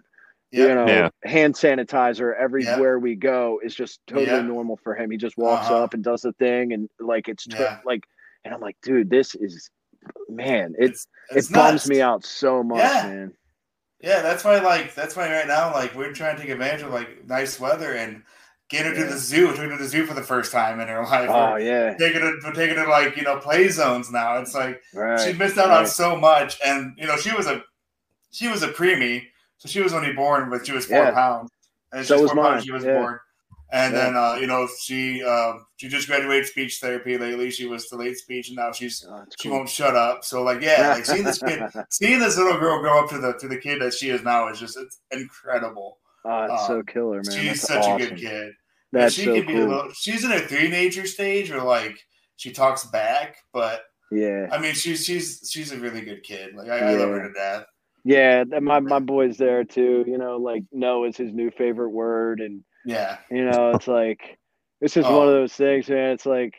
[0.51, 0.67] Yeah.
[0.67, 1.09] You know, yeah.
[1.25, 5.11] hand sanitizer everywhere we go is just totally normal for him.
[5.11, 5.83] He just walks uh-huh.
[5.83, 8.05] up and does the thing, and like it's to- like,
[8.45, 9.69] and I'm like, dude, this is
[10.29, 11.71] man, it's, it's it nuts.
[11.71, 13.33] bums me out so much, man.
[13.99, 16.93] Yeah, that's why like that's why right now like we're trying to take advantage of
[16.93, 18.23] like nice weather and
[18.69, 19.05] getting her yeah.
[19.05, 21.29] to the zoo, took her to the zoo for the first time in her life.
[21.29, 24.37] Oh yeah, taking her, taking her like you know play zones now.
[24.37, 25.19] It's like right.
[25.19, 25.79] she missed out right.
[25.79, 27.63] on so much, and you know she was a
[28.31, 29.23] she was a preemie,
[29.57, 31.11] so she was only born, but she was four yeah.
[31.11, 31.49] pounds.
[31.91, 32.61] And so was mine.
[32.61, 32.99] She was yeah.
[32.99, 33.19] born.
[33.69, 37.51] And then uh, you know she uh, she just graduated speech therapy lately.
[37.51, 40.23] She was delayed speech, and now she's oh, she won't shut up.
[40.23, 43.33] So like yeah, like seeing this kid, seeing this little girl grow up to the
[43.33, 45.97] to the kid that she is now is just it's incredible.
[46.27, 47.37] Oh, it's um, so killer, man.
[47.37, 47.95] She's That's such awesome.
[47.95, 48.53] a good kid.
[48.91, 49.45] That's she so cool.
[49.45, 51.97] be little, she's in a teenager stage where like
[52.37, 56.55] she talks back, but yeah, I mean she's she's she's a really good kid.
[56.55, 56.89] Like I, yeah.
[56.89, 57.65] I love her to death.
[58.03, 60.05] Yeah, my my boy's there too.
[60.07, 63.17] You know, like no is his new favorite word, and yeah.
[63.29, 64.37] You know, it's like
[64.79, 65.17] this is oh.
[65.17, 66.11] one of those things, man.
[66.11, 66.53] It's like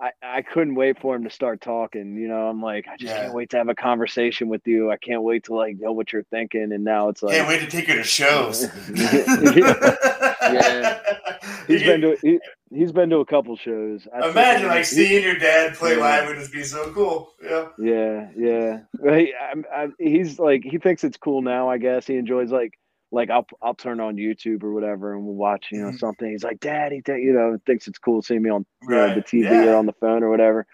[0.00, 2.16] I, I couldn't wait for him to start talking.
[2.16, 3.22] You know, I'm like, I just yeah.
[3.22, 4.92] can't wait to have a conversation with you.
[4.92, 6.72] I can't wait to like know what you're thinking.
[6.72, 8.62] And now it's like can't wait to take you to shows.
[8.94, 11.00] yeah.
[11.66, 12.38] He's been to he,
[12.80, 14.06] has been to a couple shows.
[14.14, 16.00] I Imagine like seeing your dad play yeah.
[16.00, 17.34] live would just be so cool.
[17.42, 17.68] Yeah.
[17.78, 18.80] Yeah, yeah.
[19.02, 21.68] He, I, I, he's like he thinks it's cool now.
[21.68, 22.78] I guess he enjoys like
[23.10, 25.96] like I'll I'll turn on YouTube or whatever and we'll watch you know mm-hmm.
[25.96, 26.30] something.
[26.30, 29.08] He's like, Daddy, th-, you know, thinks it's cool seeing me on right.
[29.08, 29.72] know, the TV yeah.
[29.72, 30.66] or on the phone or whatever.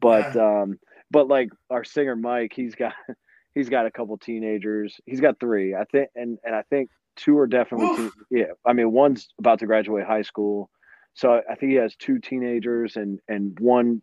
[0.00, 0.62] But yeah.
[0.62, 0.78] um,
[1.10, 2.94] but like our singer Mike, he's got
[3.54, 5.00] he's got a couple teenagers.
[5.06, 8.52] He's got three, I think, and and I think two are definitely teen, yeah.
[8.64, 10.70] I mean, one's about to graduate high school,
[11.14, 14.02] so I think he has two teenagers and and one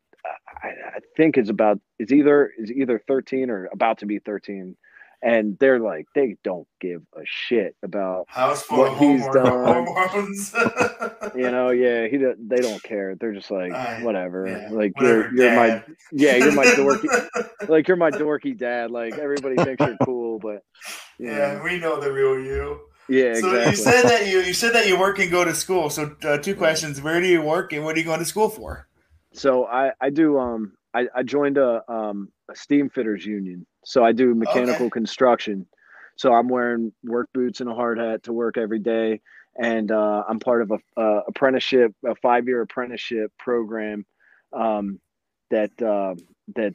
[0.62, 4.76] I, I think is about is either is either thirteen or about to be thirteen
[5.22, 8.28] and they're like they don't give a shit about
[8.70, 9.88] what he's done.
[11.36, 13.16] you know, yeah, he they don't care.
[13.16, 14.48] They're just like uh, whatever.
[14.48, 18.92] Yeah, like whatever, you're you're my yeah, you're my dorky like you're my dorky dad.
[18.92, 20.64] Like everybody thinks you're cool, but
[21.18, 21.64] yeah, know.
[21.64, 22.82] we know the real you.
[23.10, 23.72] Yeah, so exactly.
[23.72, 25.90] you said that you you said that you work and go to school.
[25.90, 28.50] So uh, two questions: Where do you work, and what are you going to school
[28.50, 28.88] for?
[29.34, 34.04] So I I do um I, I joined a um a steam fitters union so
[34.04, 34.90] I do mechanical okay.
[34.90, 35.66] construction.
[36.18, 39.22] So I'm wearing work boots and a hard hat to work every day,
[39.58, 44.06] and uh, I'm part of a, a apprenticeship, a five year apprenticeship program
[44.52, 45.00] um,
[45.52, 46.16] that uh,
[46.56, 46.74] that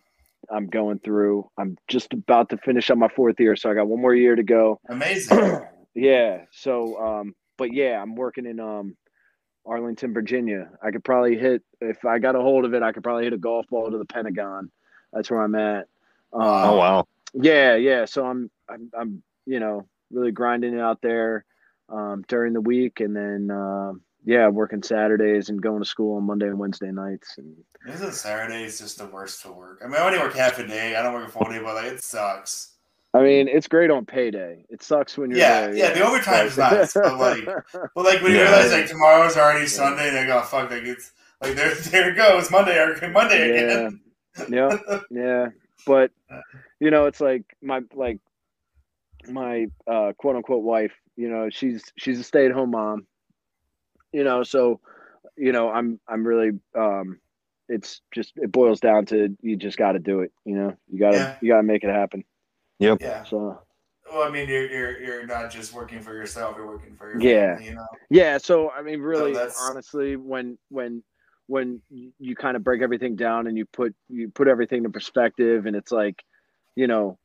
[0.50, 1.50] I'm going through.
[1.58, 4.34] I'm just about to finish up my fourth year, so I got one more year
[4.34, 4.80] to go.
[4.88, 5.60] Amazing.
[5.94, 6.44] yeah.
[6.50, 8.96] So, um, but yeah, I'm working in um,
[9.66, 10.70] Arlington, Virginia.
[10.82, 12.82] I could probably hit if I got a hold of it.
[12.82, 14.70] I could probably hit a golf ball to the Pentagon.
[15.12, 15.88] That's where I'm at.
[16.32, 17.06] Um, oh wow.
[17.34, 18.04] Yeah, yeah.
[18.04, 21.44] So I'm, I'm, I'm, you know, really grinding it out there
[21.88, 23.92] um, during the week, and then uh,
[24.24, 27.36] yeah, working Saturdays and going to school on Monday and Wednesday nights.
[27.38, 27.56] And
[27.88, 29.80] isn't Saturday is just the worst to work?
[29.82, 30.94] I mean, I only work half a day.
[30.96, 32.72] I don't work a full day, but like it sucks.
[33.14, 34.64] I mean, it's great on payday.
[34.70, 35.76] It sucks when you're yeah, there.
[35.76, 37.44] Yeah, yeah, the overtime's nice, but like,
[37.94, 41.12] but like when you realize like tomorrow's already Sunday, and they go, fuck, like it's
[41.42, 44.00] like there, there it goes, Monday or Monday again.
[44.48, 45.46] Yeah, yeah, yeah.
[45.86, 46.10] But
[46.80, 48.20] you know, it's like my like
[49.28, 50.92] my uh, quote unquote wife.
[51.16, 53.06] You know, she's she's a stay at home mom.
[54.12, 54.80] You know, so
[55.36, 57.18] you know, I'm I'm really um,
[57.68, 60.32] it's just it boils down to you just got to do it.
[60.44, 61.36] You know, you gotta yeah.
[61.40, 62.24] you gotta make it happen.
[62.78, 62.98] Yep.
[63.00, 63.24] Yeah.
[63.24, 63.60] So.
[64.12, 67.20] Well, I mean, you're you're you're not just working for yourself; you're working for your
[67.20, 67.86] yeah, family, you know.
[68.10, 68.36] Yeah.
[68.36, 71.02] So I mean, really, so honestly, when when
[71.52, 71.82] when
[72.18, 75.76] you kind of break everything down and you put you put everything in perspective and
[75.76, 76.24] it's like
[76.76, 77.18] you know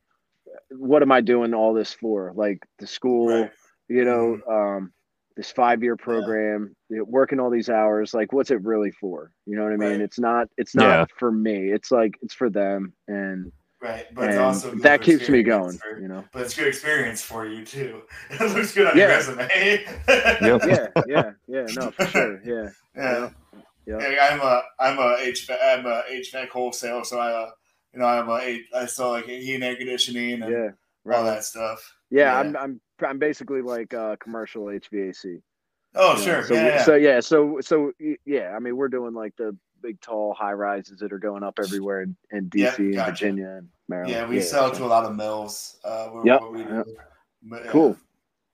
[0.70, 3.50] what am i doing all this for like the school right.
[3.88, 4.76] you know mm-hmm.
[4.84, 4.92] um
[5.34, 6.96] this five year program yeah.
[6.96, 9.76] you know, working all these hours like what's it really for you know what i
[9.76, 10.00] mean right.
[10.02, 11.04] it's not it's not yeah.
[11.16, 13.50] for me it's like it's for them and
[13.80, 15.78] Right, but and also that keeps me going.
[15.78, 18.02] For, you know, but it's good experience for you too.
[18.30, 19.06] It looks good on yeah.
[19.06, 19.48] your resume.
[20.08, 20.62] yep.
[20.66, 21.66] Yeah, yeah, yeah.
[21.76, 22.40] No, for sure.
[22.44, 23.30] Yeah, yeah.
[23.88, 24.28] Yeah.
[24.30, 27.50] I'm a I'm a HVAC I'm a HVAC wholesale, so I uh,
[27.94, 30.68] you know I'm a I saw like heat and air conditioning and yeah,
[31.04, 31.18] right.
[31.18, 31.94] all that stuff.
[32.10, 35.40] Yeah, yeah, I'm I'm I'm basically like uh, commercial HVAC.
[35.94, 36.82] Oh sure, so, yeah, yeah.
[36.82, 37.92] So yeah, so so
[38.26, 41.58] yeah, I mean we're doing like the big tall high rises that are going up
[41.62, 42.94] everywhere in, in DC yep, and.
[42.96, 44.14] Virginia and Maryland.
[44.14, 44.80] Yeah, we yeah, sell so.
[44.80, 45.78] to a lot of mills.
[45.84, 46.40] Uh, yep.
[46.54, 46.86] yep.
[47.42, 47.96] But, cool.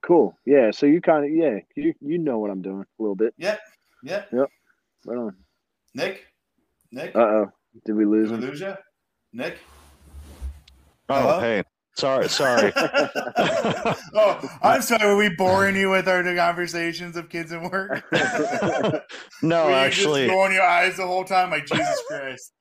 [0.01, 0.37] Cool.
[0.45, 0.71] Yeah.
[0.71, 3.33] So you kind of yeah you you know what I'm doing a little bit.
[3.37, 3.59] Yep.
[4.03, 4.29] Yep.
[4.31, 4.49] Yep.
[5.05, 5.35] Right on.
[5.93, 6.25] Nick?
[6.91, 7.15] Nick?
[7.15, 7.51] Uh oh.
[7.85, 8.73] Did we lose Did we lose you?
[9.33, 9.59] Nick?
[11.09, 11.39] Oh, Hello?
[11.39, 11.63] hey.
[11.95, 12.73] Sorry, sorry.
[12.75, 15.05] oh, I'm sorry.
[15.07, 18.03] Were we boring you with our conversations of kids and work?
[19.41, 20.25] no, actually.
[20.25, 22.51] Just rolling your eyes the whole time, like Jesus Christ.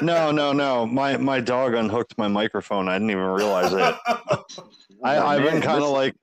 [0.00, 0.86] no, no, no.
[0.86, 2.88] My my dog unhooked my microphone.
[2.88, 3.96] I didn't even realize it.
[5.04, 6.14] I, I've been kind of like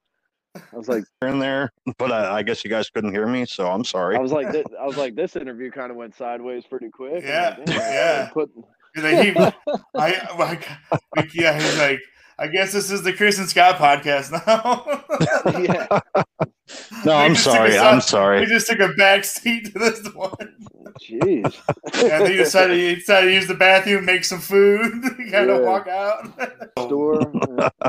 [0.55, 3.67] I was like in there, but I, I, guess you guys couldn't hear me, so
[3.67, 4.15] I'm sorry.
[4.15, 7.23] I was like, this, I was like, this interview kind of went sideways pretty quick.
[7.23, 8.29] Yeah, like, yeah.
[8.33, 8.51] Put,
[8.97, 9.35] like, he,
[9.95, 11.99] I, like, yeah, he's like,
[12.37, 14.85] I guess this is the Chris and Scott podcast now.
[15.59, 15.99] yeah.
[17.05, 17.77] No, I'm sorry.
[17.77, 18.41] I'm sorry.
[18.41, 20.33] We just took a back seat to this one.
[21.01, 21.61] Jeez.
[22.01, 25.41] Yeah, they decided he decided to use the bathroom, make some food, kind yeah.
[25.41, 26.27] of walk out.
[26.79, 27.19] Store.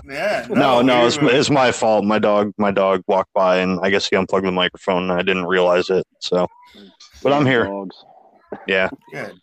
[0.08, 0.46] Yeah.
[0.50, 2.04] No, no, no it's, it's my fault.
[2.04, 5.22] My dog, my dog walked by, and I guess he unplugged the microphone, and I
[5.22, 6.06] didn't realize it.
[6.20, 6.46] So,
[7.22, 7.64] but I'm here.
[7.64, 7.96] Dogs.
[8.66, 8.90] Yeah.
[9.12, 9.34] Good.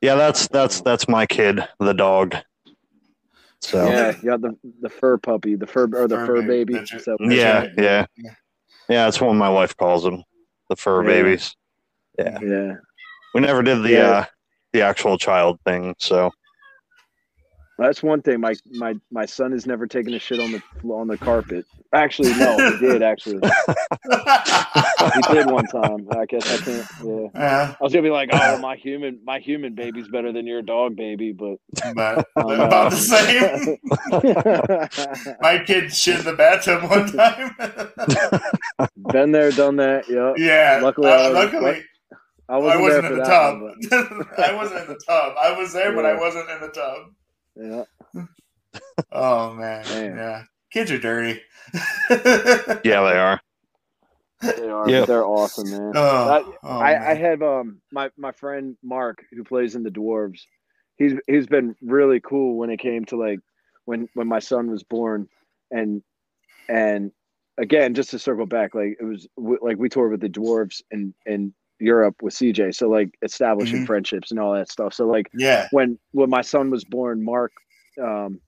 [0.00, 2.34] Yeah, that's that's that's my kid, the dog.
[3.60, 6.74] So yeah, you got the the fur puppy, the fur or the fur, fur baby.
[6.74, 6.86] baby.
[6.86, 8.34] So, yeah, yeah, yeah,
[8.88, 9.04] yeah.
[9.04, 10.24] That's what my wife calls them,
[10.68, 11.08] the fur yeah.
[11.08, 11.56] babies.
[12.18, 12.72] Yeah, yeah.
[13.34, 14.10] We never did the yeah.
[14.10, 14.24] uh
[14.72, 16.30] the actual child thing, so
[17.80, 18.40] that's one thing.
[18.40, 20.62] My my my son has never taken a shit on the
[20.92, 21.64] on the carpet.
[21.94, 23.02] Actually, no, he did.
[23.02, 23.40] Actually,
[25.14, 26.06] he did one time.
[26.10, 26.86] I guess I can't.
[27.02, 27.28] Yeah.
[27.34, 30.60] Uh, I was gonna be like, oh, my human my human baby's better than your
[30.60, 31.56] dog baby, but,
[31.94, 33.78] but um, about the same.
[35.40, 37.56] my kid shit in the bathtub one time.
[39.10, 40.08] Been there, done that.
[40.08, 40.34] Yep.
[40.36, 40.80] Yeah.
[40.82, 41.82] Luckily, uh, luckily.
[42.48, 43.60] I wasn't, I wasn't in the tub.
[43.62, 45.34] One, I wasn't in the tub.
[45.40, 45.96] I was there, yeah.
[45.96, 47.12] but I wasn't in the tub.
[47.56, 47.84] Yeah.
[49.12, 49.84] oh man.
[49.88, 50.16] man.
[50.16, 50.42] Yeah.
[50.72, 51.40] Kids are dirty.
[52.10, 53.40] yeah, they are.
[54.40, 54.88] They are.
[54.88, 55.06] Yep.
[55.06, 55.92] They're awesome, man.
[55.94, 57.02] Oh, I, oh, I, man.
[57.02, 60.42] I have um my my friend Mark who plays in the Dwarves.
[60.96, 63.40] He's he's been really cool when it came to like
[63.84, 65.28] when when my son was born,
[65.70, 66.02] and
[66.68, 67.10] and
[67.58, 71.12] again just to circle back, like it was like we toured with the Dwarves and
[71.26, 72.74] and Europe with CJ.
[72.74, 73.86] So like establishing mm-hmm.
[73.86, 74.94] friendships and all that stuff.
[74.94, 77.52] So like yeah, when when my son was born, Mark,
[78.00, 78.40] um,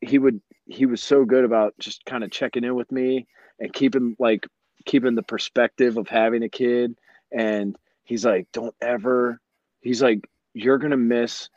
[0.00, 3.26] he would he was so good about just kind of checking in with me
[3.58, 4.46] and keeping like
[4.84, 6.96] keeping the perspective of having a kid.
[7.32, 9.40] And he's like, don't ever.
[9.80, 10.20] He's like,
[10.54, 11.48] you're gonna miss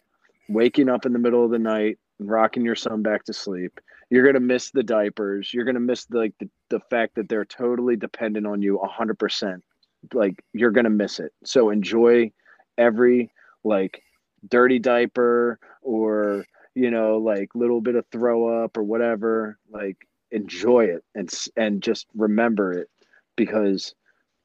[0.49, 3.79] waking up in the middle of the night and rocking your son back to sleep.
[4.09, 5.53] You're gonna miss the diapers.
[5.53, 9.17] You're gonna miss the, like the, the fact that they're totally dependent on you hundred
[9.17, 9.63] percent
[10.13, 11.31] like you're gonna miss it.
[11.43, 12.31] So enjoy
[12.77, 13.31] every
[13.63, 14.01] like
[14.49, 16.45] dirty diaper or
[16.75, 19.57] you know like little bit of throw up or whatever.
[19.69, 19.97] Like
[20.31, 22.89] enjoy it and and just remember it
[23.35, 23.93] because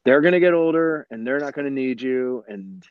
[0.05, 2.83] they're gonna get older and they're not gonna need you and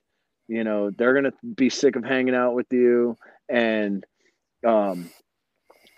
[0.48, 3.16] you know they're gonna be sick of hanging out with you
[3.48, 4.04] and
[4.66, 5.08] um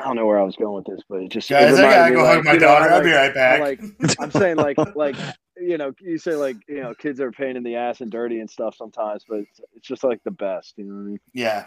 [0.01, 1.91] I don't know where I was going with this, but it just guys, it I
[1.91, 2.89] gotta go like, hug my daughter.
[2.89, 3.61] Know, I'll be right back.
[3.61, 3.81] Like
[4.19, 5.17] I'm saying, like like
[5.61, 8.11] you know, you say like you know, kids are a pain in the ass and
[8.11, 10.75] dirty and stuff sometimes, but it's, it's just like the best.
[10.77, 11.21] You know what I mean?
[11.33, 11.67] Yeah.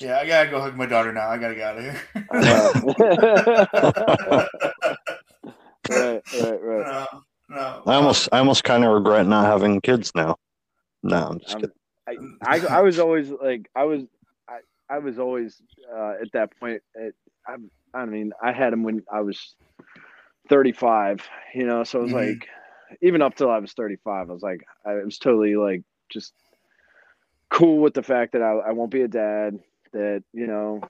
[0.00, 1.28] Yeah, I gotta go hug my daughter now.
[1.28, 2.02] I gotta get out of here.
[5.90, 6.86] right, right, right.
[6.86, 7.06] No,
[7.48, 7.82] no.
[7.86, 10.36] I almost, I almost kind of regret not having kids now.
[11.04, 11.76] No, I'm just um, kidding.
[12.42, 14.02] I, I, I was always like, I was,
[14.48, 14.58] I,
[14.90, 15.62] I was always
[15.96, 16.82] uh, at that point.
[16.96, 17.12] At,
[17.46, 17.56] I,
[17.96, 19.54] I mean, I had him when I was
[20.48, 21.28] 35.
[21.54, 22.30] You know, so it was mm-hmm.
[22.30, 22.48] like
[23.00, 26.32] even up till I was 35, I was like, I was totally like just
[27.50, 29.58] cool with the fact that I, I won't be a dad,
[29.92, 30.80] that, you know,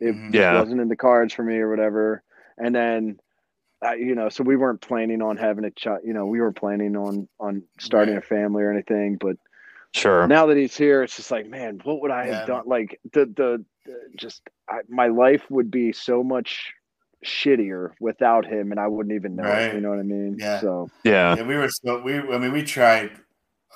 [0.00, 0.34] it mm-hmm.
[0.34, 0.58] yeah.
[0.58, 2.22] wasn't in the cards for me or whatever.
[2.58, 3.18] And then,
[3.82, 6.52] I, you know, so we weren't planning on having a child, you know, we were
[6.52, 9.36] planning on, on starting a family or anything, but
[9.92, 10.26] sure.
[10.26, 12.38] Now that he's here, it's just like, man, what would I yeah.
[12.38, 12.62] have done?
[12.66, 16.74] Like the, the, the just, I, my life would be so much
[17.24, 19.44] shittier without him, and I wouldn't even know.
[19.44, 19.62] Right.
[19.62, 20.36] It, you know what I mean?
[20.38, 20.60] Yeah.
[20.60, 22.18] So yeah, yeah we were so we.
[22.18, 23.12] I mean, we tried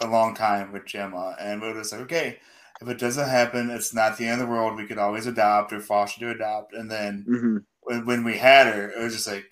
[0.00, 2.38] a long time with Gemma, and we were just like, okay,
[2.80, 4.76] if it doesn't happen, it's not the end of the world.
[4.76, 6.74] We could always adopt or foster to adopt.
[6.74, 7.56] And then mm-hmm.
[7.82, 9.44] when, when we had her, it was just like,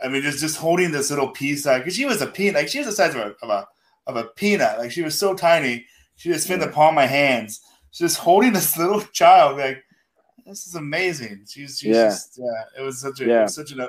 [0.00, 2.68] I mean, just just holding this little piece, like because she was a peanut, like
[2.68, 3.66] she was the size of a, of a
[4.06, 5.84] of a peanut, like she was so tiny.
[6.16, 6.66] She just fit yeah.
[6.66, 7.60] the palm of my hands.
[7.92, 9.82] Just holding this little child, like
[10.48, 11.44] this is amazing.
[11.48, 12.08] She's, she's yeah.
[12.08, 13.40] Just, yeah, it was such a, yeah.
[13.40, 13.86] it was such an, uh,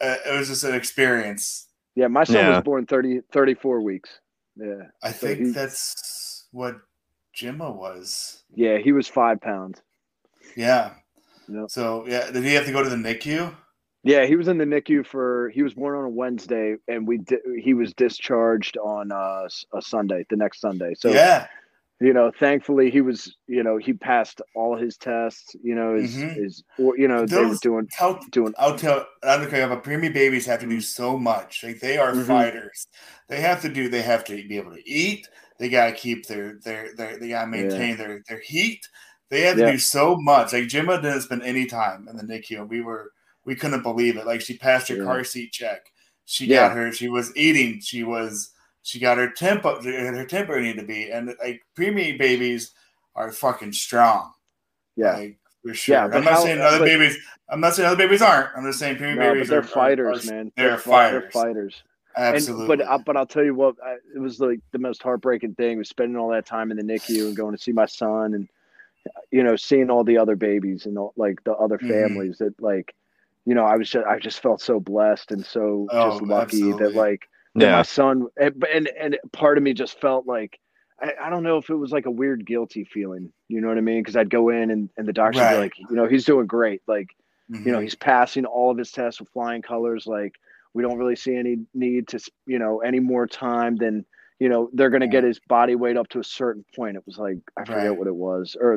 [0.00, 1.68] it was just an experience.
[1.94, 2.56] Yeah, my son yeah.
[2.56, 4.10] was born 30, 34 weeks.
[4.56, 6.76] Yeah, I so think he, that's what
[7.36, 8.42] Jimma was.
[8.54, 9.80] Yeah, he was five pounds.
[10.56, 10.92] Yeah.
[11.48, 11.70] Yep.
[11.70, 13.54] So yeah, did he have to go to the NICU?
[14.02, 15.50] Yeah, he was in the NICU for.
[15.50, 19.82] He was born on a Wednesday, and we di- he was discharged on uh, a
[19.82, 20.94] Sunday, the next Sunday.
[20.94, 21.48] So yeah,
[22.00, 26.14] you know, thankfully he was, you know, he passed all his tests, you know, his,
[26.16, 26.34] Mhm.
[26.34, 29.06] his or, you know, they were doing, I'll, doing, I'll tell.
[29.22, 29.66] I don't care.
[29.66, 31.64] But preemie babies have to do so much.
[31.64, 32.26] Like they are Mhm.
[32.26, 32.86] fighters.
[33.28, 33.88] They have to do.
[33.88, 35.26] They have to be able to eat.
[35.58, 37.18] They got to keep their their their.
[37.18, 38.86] They got to maintain their their heat.
[39.30, 39.72] They have to Yeah.
[39.72, 40.52] do so much.
[40.52, 43.10] Like Jimma didn't spend any time in the NICU, we were
[43.46, 44.26] we couldn't believe it.
[44.26, 45.04] Like she passed her yeah.
[45.04, 45.90] car seat check.
[46.26, 46.68] She yeah.
[46.68, 46.92] got her.
[46.92, 47.80] She was eating.
[47.80, 48.50] She was.
[48.86, 49.82] She got her tempo.
[49.82, 51.10] Her tempo needed to be.
[51.10, 52.70] And like preemie babies
[53.16, 54.32] are fucking strong.
[54.94, 55.16] Yeah.
[55.16, 55.96] Like, for sure.
[55.96, 57.18] Yeah, I'm not how, saying other but, babies.
[57.48, 58.56] I'm not saying other babies aren't.
[58.56, 59.48] I'm just saying preemie no, babies.
[59.48, 60.52] they're are, fighters, are, man.
[60.56, 61.22] They're, they're fighters.
[61.22, 61.82] They're fighters.
[62.16, 62.62] Absolutely.
[62.62, 65.56] And, but uh, but I'll tell you what, I, it was like the most heartbreaking
[65.56, 68.34] thing was spending all that time in the NICU and going to see my son
[68.34, 68.48] and
[69.32, 71.90] you know seeing all the other babies and all, like the other mm-hmm.
[71.90, 72.44] families mm-hmm.
[72.44, 72.94] that like
[73.46, 76.56] you know I was just I just felt so blessed and so oh, just lucky
[76.58, 76.84] absolutely.
[76.84, 77.28] that like
[77.62, 77.76] yeah.
[77.76, 80.58] my son and, and and part of me just felt like
[81.00, 83.78] I, I, don't know if it was like a weird guilty feeling you know what
[83.78, 85.52] I mean because I'd go in and, and the doctor right.
[85.52, 87.08] would be like you know he's doing great like
[87.50, 87.66] mm-hmm.
[87.66, 87.84] you know mm-hmm.
[87.84, 90.32] he's passing all of his tests with flying colors like
[90.76, 94.04] we don't really see any need to, you know, any more time than,
[94.38, 96.98] you know, they're going to get his body weight up to a certain point.
[96.98, 97.98] It was like, I forget right.
[97.98, 98.58] what it was.
[98.60, 98.76] Or,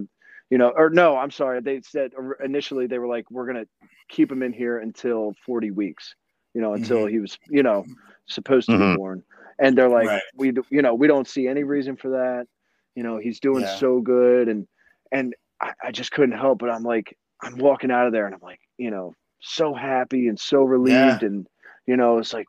[0.50, 1.60] you know, or no, I'm sorry.
[1.60, 2.12] They said
[2.42, 6.16] initially they were like, we're going to keep him in here until 40 weeks,
[6.54, 7.10] you know, until mm-hmm.
[7.10, 7.86] he was, you know,
[8.28, 8.94] supposed to mm-hmm.
[8.94, 9.24] be born.
[9.60, 10.22] And they're like, right.
[10.36, 12.48] we, you know, we don't see any reason for that.
[12.96, 13.76] You know, he's doing yeah.
[13.76, 14.48] so good.
[14.48, 14.68] And,
[15.12, 18.36] and I, I just couldn't help but I'm like, I'm walking out of there and
[18.36, 21.22] I'm like, you know, so happy and so relieved.
[21.22, 21.28] Yeah.
[21.28, 21.48] And,
[21.88, 22.48] you know, it's like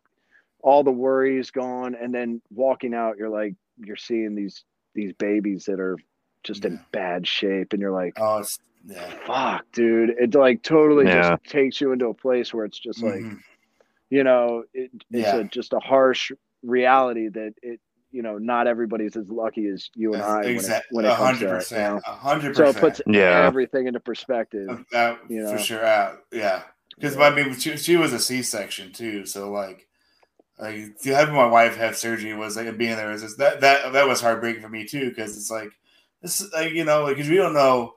[0.63, 1.95] all the worries gone.
[1.95, 5.97] And then walking out, you're like, you're seeing these, these babies that are
[6.43, 6.71] just yeah.
[6.71, 7.73] in bad shape.
[7.73, 8.45] And you're like, oh,
[8.87, 9.11] yeah.
[9.27, 10.11] fuck, dude.
[10.11, 13.29] It like totally just takes you into a place where it's just mm-hmm.
[13.29, 13.39] like,
[14.11, 15.37] you know, it, it's yeah.
[15.37, 16.31] a, just a harsh
[16.63, 17.81] reality that it,
[18.11, 20.97] you know, not everybody's as lucky as you and I exactly.
[20.97, 21.95] when it, when it comes to that.
[21.95, 22.57] You hundred percent.
[22.57, 23.47] So it puts yeah.
[23.47, 24.85] everything into perspective.
[24.93, 25.53] Uh, you know?
[25.53, 25.87] For sure.
[25.87, 26.65] Uh, yeah.
[26.97, 29.87] Because I mean, she, she was a C section too, so like,
[30.59, 34.07] like having my wife have surgery was like being there was just, that that that
[34.07, 35.71] was heartbreaking for me too because it's like
[36.21, 37.95] this like you know because we don't know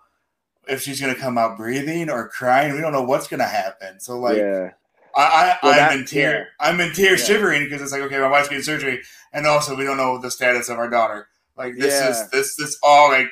[0.69, 2.73] if she's gonna come out breathing or crying.
[2.73, 3.99] We don't know what's gonna happen.
[3.99, 4.69] So like, yeah.
[5.15, 6.47] I, I am in tears.
[6.47, 6.67] Yeah.
[6.67, 7.25] I'm in tears, yeah.
[7.27, 9.01] shivering because it's like okay, my wife's getting surgery,
[9.31, 11.27] and also we don't know the status of our daughter.
[11.57, 12.09] Like this yeah.
[12.09, 13.27] is this this all like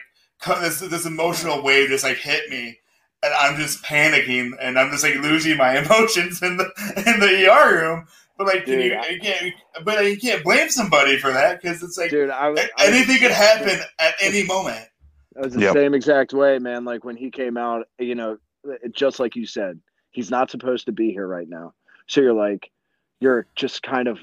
[0.62, 2.80] this this emotional wave just like hit me,
[3.24, 6.66] and I'm just panicking and I'm just like losing my emotions in the
[7.06, 8.08] in the ER room.
[8.38, 9.54] But like, dude, you, you, can't,
[9.84, 13.32] but you can't blame somebody for that because it's like, dude, I, I anything could
[13.32, 14.88] happen at any moment.
[15.36, 15.74] It was the yep.
[15.74, 16.84] same exact way, man.
[16.84, 18.38] Like when he came out, you know,
[18.92, 19.80] just like you said,
[20.12, 21.74] he's not supposed to be here right now.
[22.08, 22.72] So you're like,
[23.20, 24.20] you're just kind of,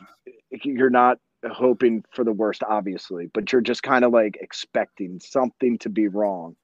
[0.50, 1.18] you're not
[1.50, 6.08] hoping for the worst, obviously, but you're just kind of like expecting something to be
[6.08, 6.56] wrong.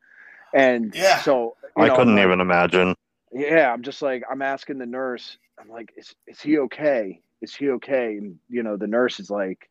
[0.52, 1.20] And yeah.
[1.20, 2.94] so I know, couldn't like, even imagine.
[3.32, 5.36] Yeah, I'm just like I'm asking the nurse.
[5.60, 7.20] I'm like, is is he okay?
[7.42, 8.16] Is he okay?
[8.16, 9.68] And you know, the nurse is like,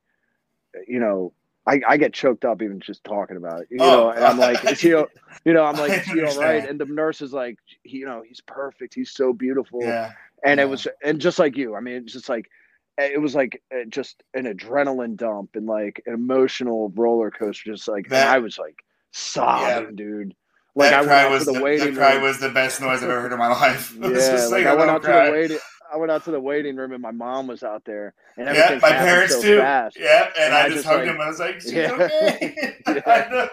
[0.88, 1.32] you know,
[1.66, 3.68] I, I get choked up even just talking about it.
[3.70, 3.86] You oh.
[3.86, 5.08] know, and I'm like, is he, you
[5.46, 6.68] know, I'm like, is he all right?
[6.68, 8.94] And the nurse is like, he, you know, he's perfect.
[8.94, 9.82] He's so beautiful.
[9.82, 10.12] Yeah.
[10.46, 10.66] And yeah.
[10.66, 12.50] it was, and just like you, I mean, it's just like,
[12.98, 17.72] it was like uh, just an adrenaline dump and like an emotional roller coaster.
[17.72, 19.96] Just like, that, I was like sobbing, yeah.
[19.96, 20.36] dude.
[20.76, 22.24] Like that I cry was the, the waiting cry room.
[22.24, 23.96] was the best noise I've ever heard in my life.
[24.00, 25.26] yeah, like, like I went out cry.
[25.26, 25.58] to the waiting.
[25.94, 28.16] I went out to the waiting room and my mom was out there.
[28.36, 29.60] And yeah, my parents so too.
[29.60, 29.98] Fast.
[30.00, 31.22] Yeah, and, and I, I, just hugged like, him.
[31.22, 31.92] I was like, "She's yeah.
[31.92, 32.56] okay."
[32.88, 33.48] yeah.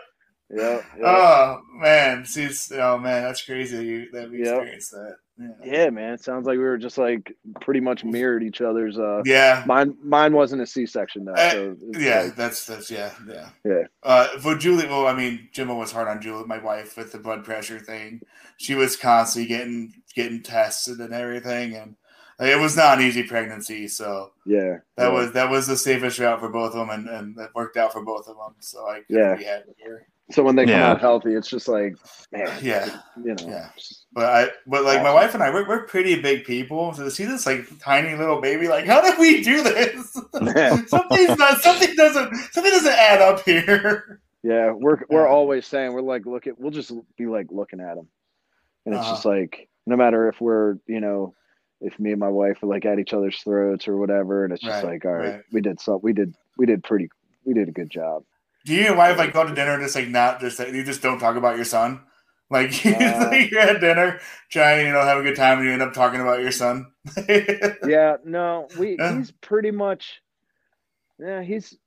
[0.50, 1.04] yeah.
[1.04, 5.16] Oh man, she's oh man, that's crazy that, you, that we experienced that.
[5.38, 5.48] Yeah.
[5.64, 5.90] yeah.
[5.90, 6.14] man.
[6.14, 8.98] It sounds like we were just like pretty much mirrored each other's.
[8.98, 9.62] Uh, yeah.
[9.66, 11.34] Mine, mine wasn't a C section though.
[11.34, 13.82] Uh, so yeah, like, that's that's yeah, yeah, yeah.
[14.02, 17.18] Uh, for Julie, well, I mean, Jimmo was hard on Julie, my wife, with the
[17.18, 18.22] blood pressure thing.
[18.56, 21.96] She was constantly getting getting tested and everything, and
[22.40, 23.86] like, it was not an easy pregnancy.
[23.86, 25.12] So yeah, that yeah.
[25.12, 27.92] was that was the safest route for both of them, and and that worked out
[27.92, 28.54] for both of them.
[28.60, 29.36] So I yeah.
[30.30, 30.90] So when they come yeah.
[30.90, 31.96] out healthy, it's just like,
[32.32, 33.70] man, yeah, you know, yeah.
[34.12, 36.92] But I, but like my wife and I, we're, we're pretty big people.
[36.94, 40.12] So to see this like tiny little baby, like how did we do this?
[40.88, 44.20] Something's not, something doesn't, something doesn't add up here.
[44.42, 47.96] Yeah, we're we're always saying we're like look at we'll just be like looking at
[47.96, 48.08] them,
[48.86, 49.12] and it's uh-huh.
[49.12, 51.34] just like no matter if we're you know
[51.80, 54.62] if me and my wife are like at each other's throats or whatever, and it's
[54.62, 57.08] just right, like all right, right, we did some we did we did pretty
[57.44, 58.24] we did a good job.
[58.66, 61.02] Do you and wife like go to dinner and just like not just you just
[61.02, 62.02] don't talk about your son?
[62.50, 64.20] Like, uh, you're at dinner
[64.50, 66.90] trying, you know, have a good time, and you end up talking about your son.
[67.86, 69.16] yeah, no, we yeah.
[69.16, 70.20] he's pretty much,
[71.18, 71.78] yeah, he's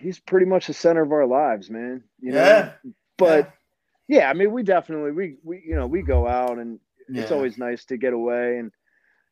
[0.00, 2.02] he's pretty much the center of our lives, man.
[2.20, 2.72] You know, yeah.
[3.16, 3.54] but
[4.08, 4.18] yeah.
[4.18, 7.22] yeah, I mean, we definitely we we you know we go out and yeah.
[7.22, 8.72] it's always nice to get away and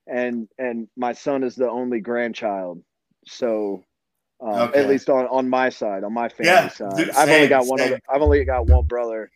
[0.07, 2.83] and and my son is the only grandchild,
[3.27, 3.83] so
[4.41, 4.81] um, okay.
[4.81, 7.67] At least on, on my side, on my family yeah, side, dude, I've only got
[7.67, 7.81] one.
[7.81, 9.31] Other, I've only got one brother.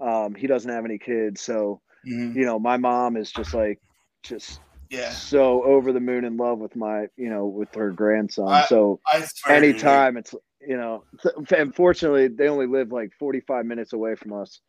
[0.00, 2.38] Um, he doesn't have any kids, so mm-hmm.
[2.38, 3.80] you know, my mom is just like,
[4.22, 4.60] just
[4.90, 5.10] yeah.
[5.10, 8.48] so over the moon in love with my, you know, with her grandson.
[8.48, 11.04] I- so I you, anytime it's, you know,
[11.50, 14.60] unfortunately they only live like 45 minutes away from us.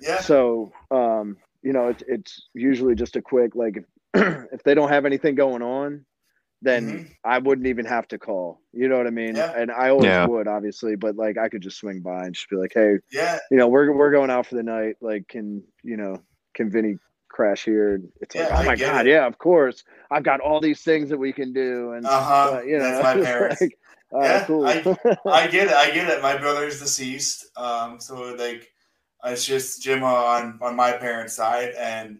[0.00, 0.20] Yeah.
[0.20, 3.84] So, um, you know, it's it's usually just a quick like if,
[4.52, 6.04] if they don't have anything going on,
[6.60, 7.10] then Mhm.
[7.24, 8.60] I wouldn't even have to call.
[8.72, 9.34] You know what I mean?
[9.36, 9.52] Yeah.
[9.56, 10.26] And I always Yeah.
[10.26, 13.38] would, obviously, but like I could just swing by and just be like, hey, Yeah.
[13.50, 14.96] you know, we're we're going out for the night.
[15.00, 16.22] Like, can you know,
[16.54, 16.98] can Vinny
[17.28, 17.94] crash here?
[17.94, 19.10] And it's like, oh I my god, it.
[19.10, 19.82] yeah, of course.
[20.10, 22.56] I've got all these things that we can do, and Uh-huh.
[22.58, 23.60] uh, you know, That's my parents.
[23.60, 23.78] like,
[24.12, 24.66] all right, Yeah, cool.
[25.32, 25.72] I get it.
[25.74, 26.22] I get it.
[26.22, 27.46] My brother's deceased.
[27.56, 28.68] Um, so like
[29.24, 32.18] it's just Jim on on my parents' side and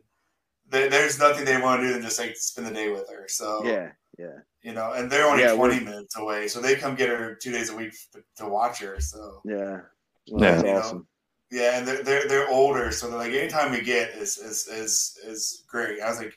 [0.72, 3.28] there there's nothing they want to do than just like spend the day with her.
[3.28, 6.74] So yeah, yeah, you know, and they're only Yeah, we're- 20 minutes away, so they
[6.74, 9.00] come get her two days a week to, to watch her.
[9.00, 9.80] So yeah.
[10.26, 10.38] Yeah.
[10.38, 11.06] That's You know, awesome.
[11.50, 15.18] yeah, and they're they're, they're older, so they're like anytime we get is is is
[15.24, 16.00] is great.
[16.00, 16.34] I was like,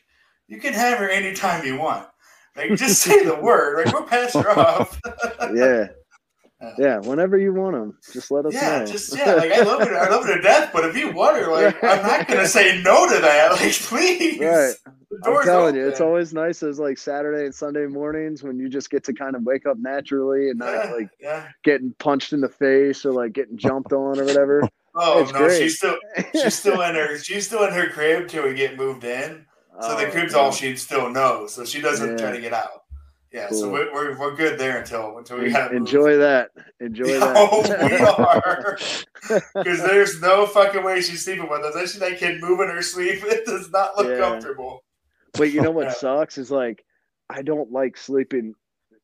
[0.48, 2.08] you can have her anytime you want.
[2.56, 3.86] Like just say the word.
[3.86, 5.00] Like we'll pass her off.
[5.54, 5.88] Yeah.
[6.62, 6.74] Yeah.
[6.80, 8.86] Yeah, whenever you want them, just let us Yeah, know.
[8.86, 10.72] just yeah, like I love her, I love her to death.
[10.74, 13.52] But if you want her, like I'm not gonna say no to that.
[13.54, 14.76] Like please, Right.
[15.12, 18.70] the I'm telling you, it's always nice those like Saturday and Sunday mornings when you
[18.70, 21.48] just get to kind of wake up naturally and not yeah, like yeah.
[21.64, 24.64] getting punched in the face or like getting jumped on or whatever.
[24.96, 25.62] Oh It's no, great.
[25.62, 25.98] she's still
[26.34, 29.46] she's still in her she's still in her crib till we get moved in.
[29.82, 30.42] So the Oh, crib's man.
[30.42, 31.54] all she still knows.
[31.54, 32.16] So she doesn't Yeah.
[32.18, 32.85] try to get out.
[33.36, 36.52] Yeah, so we're, we're, we're good there until until we have enjoy that.
[36.80, 37.34] Enjoy that.
[37.36, 38.78] Oh, we are.
[39.56, 41.76] Because there's no fucking way she's sleeping with us.
[41.76, 43.24] I see that kid moving her sleep.
[43.26, 44.20] It does not look Yeah.
[44.20, 44.84] comfortable.
[45.34, 45.94] But you know what Yeah.
[45.94, 46.86] sucks is like
[47.30, 48.54] I don't like sleeping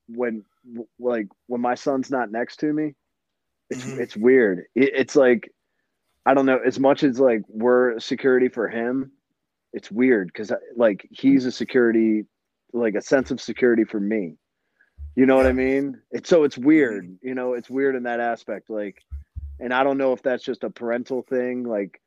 [0.07, 0.45] when
[0.97, 2.93] like when my son's not next to me.
[3.69, 3.99] It's Mhm.
[3.99, 4.59] it's weird.
[4.75, 5.51] It, it's like
[6.25, 6.59] I don't know.
[6.65, 9.11] As much as like we're security for him,
[9.73, 12.25] it's weird because like he's a security,
[12.73, 14.37] like a sense of security for me.
[15.15, 15.99] You know what I mean?
[16.11, 17.17] It's so it's weird.
[17.21, 18.69] You know, it's weird in that aspect.
[18.69, 18.97] Like,
[19.59, 21.63] and I don't know if that's just a parental thing.
[21.63, 22.01] Like,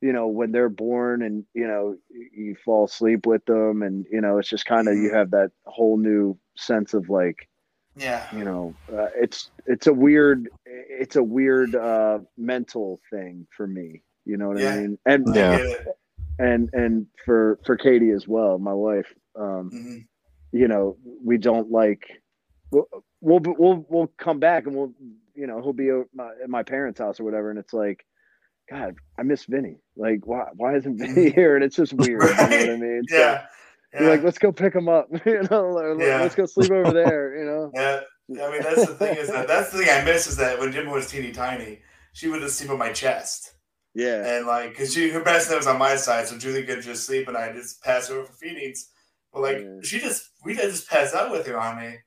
[0.00, 4.06] you know, when they're born and you know you- you fall asleep with them, and
[4.10, 7.48] you know it's just kind of you have that whole new sense of like
[7.96, 8.26] Yeah.
[8.34, 14.02] you know uh, it's it's a weird it's a weird uh mental thing for me
[14.24, 14.72] you know what Yeah.
[14.74, 15.50] i mean and Yeah.
[15.52, 15.86] I get it.
[16.38, 20.06] and and for for katie as well my wife um Mhm.
[20.52, 22.10] you know we don't like
[22.70, 22.86] we'll
[23.20, 24.92] we'll we'll, we'll come back and we'll
[25.34, 28.06] you know he'll be at my, at my parents house or whatever and it's like
[28.70, 32.48] god i miss vinny like why why isn't vinny here and it's just weird you
[32.48, 32.80] know what i Right.
[32.80, 33.42] mean So Yeah.
[33.92, 34.00] Yeah.
[34.00, 36.22] you're like let's go pick him up you know or, Yeah.
[36.22, 38.00] let's go sleep over there you know yeah.
[38.44, 40.72] I mean, that's the thing is that that's the thing I miss is that when
[40.72, 41.80] Jim was teeny tiny,
[42.12, 43.54] she would just sleep on my chest.
[43.94, 47.06] yeah And like, because she her best was on my side, so Julie could just
[47.06, 48.90] sleep and I just pass her over for feedings.
[49.36, 49.80] But like, Yeah.
[49.82, 51.98] she just we just passed out with her on me,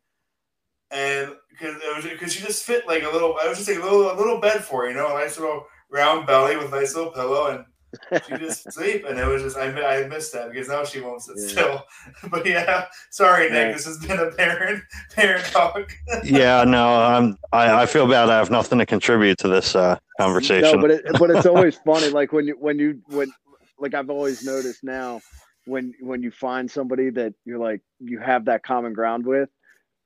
[0.90, 3.36] and because it was because she just fit like a little.
[3.42, 5.38] I was just like a little a little bed for her, you know, a nice
[5.38, 9.06] little round belly with a nice little pillow, and she just sleep.
[9.08, 11.48] And it was just I I missed that because now she won't sit Yeah.
[11.48, 11.84] still.
[12.32, 13.68] But yeah, sorry, Nick.
[13.68, 13.72] Yeah.
[13.74, 14.84] This has been a parent
[15.16, 15.88] parent talk.
[16.24, 17.38] yeah, no, I'm.
[17.54, 18.30] I, I feel bad.
[18.30, 20.78] I have nothing to contribute to this uh, conversation.
[20.78, 22.10] No, but it, but it's always funny.
[22.10, 23.32] Like when you when you when
[23.78, 25.22] like I've always noticed now
[25.70, 29.50] when when you find somebody that you're like you have that common ground with.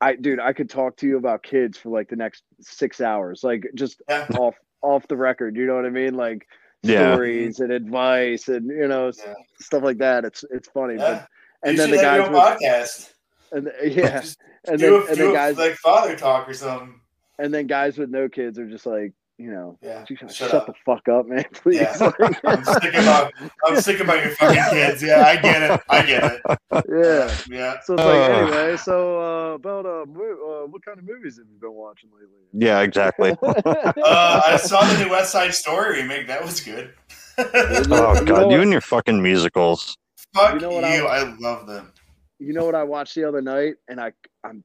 [0.00, 3.40] I dude, I could talk to you about kids for like the next six hours,
[3.42, 4.26] like just Yeah.
[4.38, 5.56] off off the record.
[5.56, 6.14] You know what I mean?
[6.14, 6.46] Like
[6.82, 7.14] Yeah.
[7.14, 9.34] stories and advice and you know Yeah.
[9.60, 10.24] stuff like that.
[10.24, 10.94] It's it's funny.
[10.96, 11.00] Yeah.
[11.00, 11.28] But,
[11.62, 13.12] and you then the should have guys your own with, podcast.
[13.52, 14.22] and uh, yeah,
[14.68, 17.00] and do then a, and do then a, guys like father talk or something.
[17.38, 20.04] and then guys with no kids are just like you know Yeah.
[20.04, 20.66] Shut shut, up.
[20.66, 21.80] the fuck up, man, please.
[21.80, 22.12] Yeah.
[22.44, 23.32] I'm sick about
[23.64, 25.02] I'm sick about your fucking kids.
[25.02, 25.80] Yeah, I get it.
[25.88, 26.40] I get it.
[26.88, 27.36] yeah.
[27.48, 27.74] Yeah.
[27.84, 28.34] So it's like Uh.
[28.34, 28.76] anyway.
[28.76, 32.38] So uh, about uh, uh, what kind of movies have you been watching lately?
[32.52, 33.36] yeah, exactly.
[33.42, 36.26] Uh, I saw the new West Side Story remake.
[36.26, 36.92] That was good.
[37.38, 39.96] Oh god, you and your fucking musicals.
[40.34, 41.06] Fuck You know you.
[41.06, 41.92] I- I, love them.
[42.38, 44.12] you know what I watched the other night, and I
[44.44, 44.62] I'm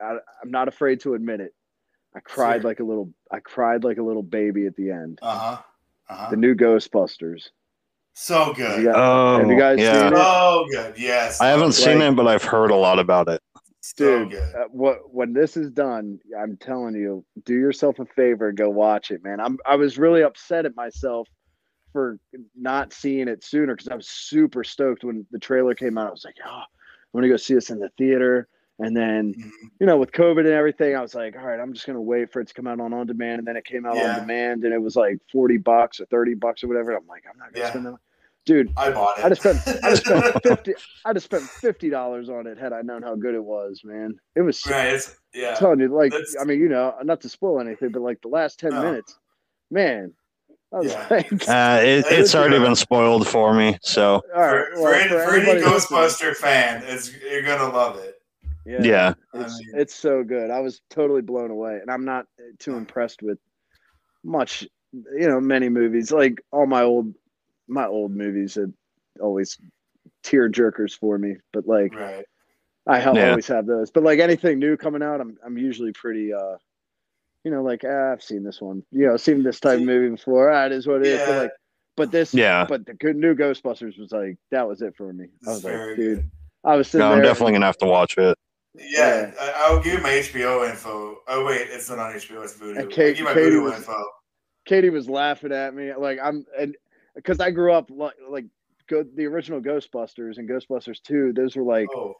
[0.00, 1.52] I, I'm not afraid to admit it.
[2.18, 3.12] I cried like a little.
[3.30, 5.20] I cried like a little baby at the end.
[5.22, 5.62] Uh huh.
[6.10, 6.30] Uh huh.
[6.30, 7.48] The new Ghostbusters.
[8.14, 8.84] So You good.
[8.86, 10.08] got- Oh, Have you guys yeah.
[10.08, 10.16] seen it?
[10.16, 10.98] So good.
[10.98, 11.40] Yes.
[11.40, 13.40] I haven't seen it, but I've heard a lot about it.
[13.80, 14.54] So Dude, good.
[14.56, 19.12] uh, what when this is done, I'm telling you, do yourself a favor, go watch
[19.12, 19.38] it, man.
[19.40, 21.28] I'm I was really upset at myself
[21.92, 22.18] for
[22.56, 26.08] not seeing it sooner because I was super stoked when the trailer came out.
[26.08, 26.64] I was like, oh, I'm
[27.14, 28.48] gonna go see this in the theater.
[28.80, 29.50] And then, Mhm.
[29.80, 32.32] you know, with COVID and everything, I was like, all right, I'm just gonna wait
[32.32, 33.40] for it to come out on on demand.
[33.40, 34.14] And then it came out Yeah.
[34.14, 36.92] on demand, and it was like 40 bucks or 30 bucks or whatever.
[36.92, 37.70] I'm like, I'm not gonna Yeah.
[37.70, 37.96] spend that.
[38.46, 38.72] dude.
[38.78, 39.24] I bought it.
[39.26, 39.84] I just spent.
[39.84, 40.74] I just spent fifty.
[41.04, 44.18] I'd have spent fifty dollars on it had I known how good it was, man.
[44.36, 44.64] It was.
[44.66, 44.94] right.
[44.94, 45.50] It's, yeah.
[45.50, 48.22] I'm telling you, like, That's- I mean, you know, not to spoil anything, but like
[48.22, 48.82] the last ten No.
[48.84, 49.18] minutes,
[49.70, 50.14] man,
[50.72, 51.06] I was Yeah.
[51.10, 53.76] like, Uh, it, it's already been spoiled for me.
[53.82, 57.98] So all right, For, well, for, any, for any Ghostbuster fan, it's, you're gonna love
[57.98, 58.17] it.
[58.68, 60.50] Yeah, yeah, I It's, mean- it's so good.
[60.50, 62.26] I was totally blown away, and I'm not
[62.58, 63.38] too impressed with
[64.24, 66.12] much, you know, many movies.
[66.12, 67.14] Like all my old,
[67.66, 68.72] my old movies had
[69.20, 69.58] always
[70.22, 72.24] tear jerkers for me, but like Right.
[72.86, 73.30] I Yeah.
[73.30, 73.90] always have those.
[73.90, 76.56] But like anything new coming out, I'm I'm usually pretty, uh,
[77.44, 80.10] you know, like ah, I've seen this one, you know, seen this type of movie
[80.10, 80.50] before.
[80.50, 81.20] Ah, it is what it is.
[81.26, 81.52] But like,
[81.96, 82.64] but this, yeah.
[82.66, 85.26] but the good new Ghostbusters was like that was it for me.
[85.26, 86.30] I It's was like, dude, good.
[86.64, 87.26] I was sitting No, I'm there.
[87.26, 88.38] definitely gonna have to watch it.
[88.78, 91.18] Yeah, I, I'll give you my HBO info.
[91.26, 92.44] Oh wait, it's not on HBO.
[92.44, 92.78] It's Vudu.
[92.78, 94.04] And Kate- I'll give you my Katie Vudu was- info.
[94.66, 96.76] Katie was laughing at me like I'm and
[97.14, 98.44] because I grew up like like
[98.88, 102.14] go, the original Ghostbusters and Ghostbusters 2 those were like Oh,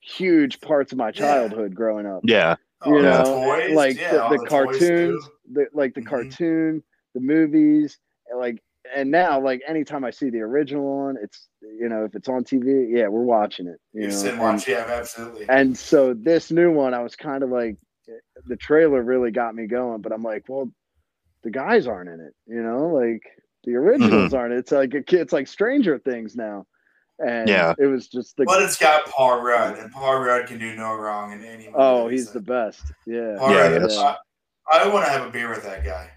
[0.00, 1.12] huge parts of my Yeah.
[1.12, 3.74] childhood growing up Yeah, oh, you the know toys?
[3.76, 6.06] like yeah, the, all the, cartoons the like the Mhm.
[6.08, 6.82] cartoon
[7.14, 7.98] the movies
[8.28, 8.60] and, like
[8.94, 12.44] and now like anytime I see the original one it's you know if it's on
[12.44, 15.46] TV yeah we're watching it you You know sit and and, watch, yeah, absolutely.
[15.48, 17.76] and so this new one I was kind of like
[18.46, 20.70] the trailer really got me going but I'm like well
[21.42, 23.22] the guys aren't in it you know like
[23.64, 24.34] the originals mm-hmm.
[24.36, 26.64] aren't it's like a kid it's like stranger things now
[27.24, 27.74] and Yeah.
[27.78, 30.94] it was just the but it's got Paul Rudd, and Paul Rudd can do no
[30.94, 33.96] wrong in any oh he's so- the best yeah Paul Yeah, Rudd, he.
[33.98, 34.16] I,
[34.72, 36.10] I want to have a beer with that guy.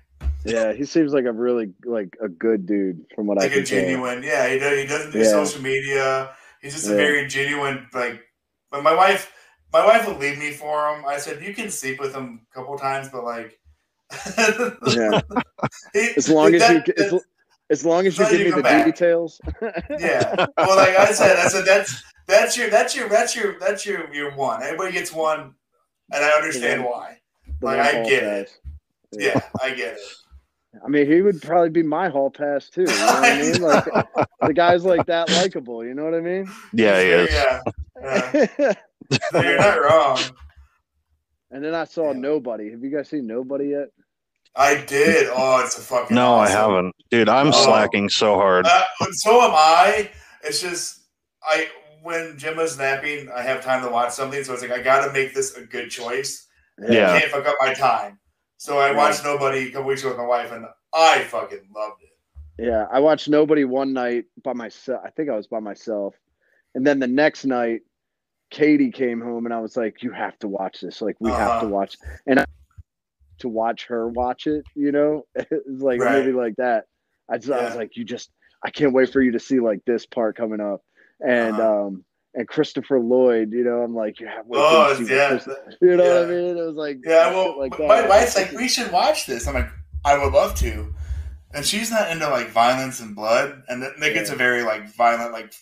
[0.45, 3.57] Yeah he seems like a really like a good dude from what I can.
[3.57, 3.79] Like a tell.
[3.81, 4.47] genuine, yeah.
[4.49, 4.79] He does.
[4.79, 5.25] He doesn't do Yeah.
[5.25, 6.35] social media.
[6.61, 7.87] He's just a very genuine.
[7.93, 8.21] Like,
[8.71, 9.31] but my wife,
[9.73, 11.05] my wife would leave me for him.
[11.05, 13.59] I said you can sleep with him a couple times, but like,
[14.87, 15.21] yeah
[15.93, 17.13] he- as long as you as,
[17.71, 18.85] as long as you give you me the back.
[18.85, 19.41] details
[19.89, 20.45] yeah.
[20.57, 24.13] Well, like I said, I said that's that's your that's your that's your that's your
[24.13, 24.61] your one.
[24.63, 25.55] Everybody gets one,
[26.11, 26.87] and I understand Yeah.
[26.87, 27.17] why.
[27.61, 28.57] Like, I get it.
[29.11, 29.99] Yeah, I get it.
[30.83, 32.81] I mean, he would probably be my hall pass too.
[32.81, 33.61] You know what I mean?
[33.61, 33.85] Like
[34.47, 35.83] the guy's like that likable.
[35.85, 36.49] You know what I mean?
[36.73, 37.33] yeah, he is.
[37.33, 37.59] Yeah.
[38.59, 38.73] yeah.
[39.31, 40.19] So you're not wrong.
[41.51, 42.19] and then I saw Yeah.
[42.19, 42.71] Nobody.
[42.71, 43.87] Have you guys seen Nobody yet?
[44.55, 45.27] I did.
[45.31, 46.15] Oh, it's a fucking.
[46.15, 47.27] No, I haven't, dude.
[47.29, 47.51] I'm Oh.
[47.51, 48.65] slacking so hard.
[48.65, 50.09] Uh, so am I.
[50.43, 51.01] It's just
[51.43, 51.67] I
[52.03, 54.43] when Jim was napping, I have time to watch something.
[54.43, 56.47] So it's like I got to make this a good choice.
[56.87, 57.13] Yeah.
[57.13, 58.19] I can't fuck up my time.
[58.57, 58.97] So I Right.
[58.97, 62.09] watched Nobody a couple weeks ago with my wife, and I fucking loved it.
[62.65, 65.01] Yeah, I watched Nobody one night by myself.
[65.05, 66.15] I think I was by myself,
[66.73, 67.81] and then the next night,
[68.49, 71.01] Katie came home, and I was like, "You have to watch this.
[71.01, 71.67] Like, we have to Uh-huh.
[71.67, 72.45] watch." And I,
[73.39, 76.25] to watch her watch it, you know, it's like Right.
[76.25, 76.85] movie like that.
[77.29, 78.31] I just, I was like, "You just,
[78.63, 80.81] I can't wait for you to see like this part coming up."
[81.19, 81.87] And Uh-huh.
[81.87, 82.05] um,
[82.35, 85.39] and Christopher Lloyd, you know, I'm like, oh, "You have." Oh, yeah.
[85.81, 86.57] You know what I mean?
[86.57, 89.47] It was like, Yeah, well, like my wife's like, we should watch this.
[89.47, 89.69] I'm like,
[90.03, 90.93] I would love to.
[91.53, 94.35] And she's not into like violence and blood, and it it gets Yeah.
[94.35, 95.53] a very like violent, like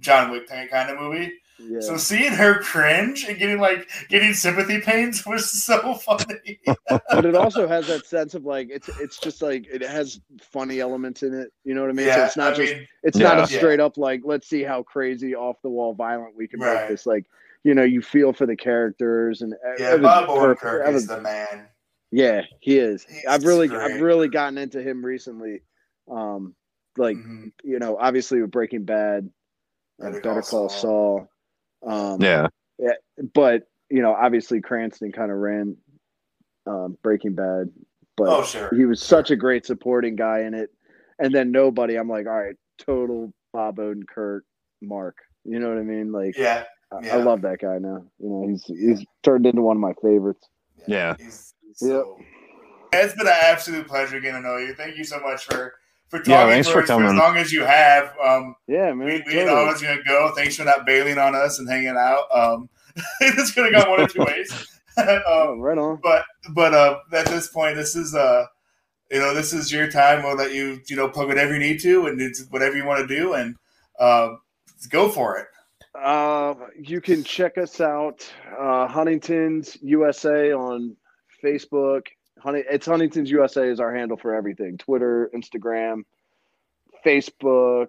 [0.00, 1.32] John Wick kind of movie.
[1.58, 1.80] Yeah.
[1.80, 6.60] So seeing her cringe and getting like getting sympathy pains was so funny.
[6.88, 10.80] but it also has that sense of like it's it's just like it has funny
[10.80, 11.52] elements in it.
[11.64, 12.06] You know what I mean?
[12.08, 14.62] so yeah, it's not I just mean, it's not a straight up like let's see
[14.62, 16.80] how crazy off the wall violent we can Right.
[16.82, 17.06] make this.
[17.06, 17.24] Like
[17.64, 20.62] you know, you feel for the characters and yeah, was Bob perfect.
[20.62, 21.66] Odenkirk That is was- the man.
[22.12, 23.04] yeah, he is.
[23.04, 23.80] He's I've really great.
[23.94, 25.62] I've really gotten into him recently.
[26.10, 26.54] Um,
[26.98, 27.52] like Mhm.
[27.64, 29.28] you know, obviously with Breaking Bad,
[29.98, 31.30] and Better Better, Call Call Saul.
[31.84, 32.48] Um, Yeah,
[33.34, 35.76] but you know, obviously Cranston kind of ran
[36.66, 37.70] um, Breaking Bad,
[38.16, 38.74] but Oh sure.
[38.74, 40.70] he was such a great supporting guy in it.
[41.18, 44.40] And then nobody, I'm like, all right, total Bob Odenkirk,
[44.82, 45.16] Mark.
[45.44, 46.12] You know what I mean?
[46.12, 46.64] Like, Yeah.
[46.92, 47.14] I- yeah.
[47.16, 48.04] I love that guy now.
[48.18, 50.48] You know, he's he's turned into one of my favorites.
[50.86, 51.16] Yeah.
[51.18, 52.18] He's, he's so...
[52.92, 54.74] It's been an absolute pleasure getting to know you.
[54.74, 55.74] Thank you so much for
[56.08, 57.16] for talking Yeah, thanks for, for us for as coming.
[57.18, 58.14] long as you have.
[58.24, 59.06] Um, Yeah, man.
[59.06, 59.44] we, we totally.
[59.46, 60.32] know it's gonna go.
[60.34, 62.24] Thanks for not bailing on us and hanging out.
[62.34, 62.68] Um,
[63.20, 64.66] it's gonna go one or two ways.
[64.98, 66.00] Oh, um, right on.
[66.02, 66.24] but
[66.54, 68.46] but uh, at this point, this is uh,
[69.10, 70.22] you know, this is your time.
[70.22, 73.06] We'll let you you know plug whatever you need to and it's whatever you want
[73.06, 73.56] to do and
[74.00, 74.40] um,
[74.88, 75.48] go for it.
[75.94, 78.26] Uh, you can check us out,
[78.58, 80.96] uh, Huntington's USA on
[81.44, 82.06] Facebook.
[82.46, 86.02] Honey, it's Huntington's USA is our handle for everything: Twitter, Instagram,
[87.04, 87.88] Facebook.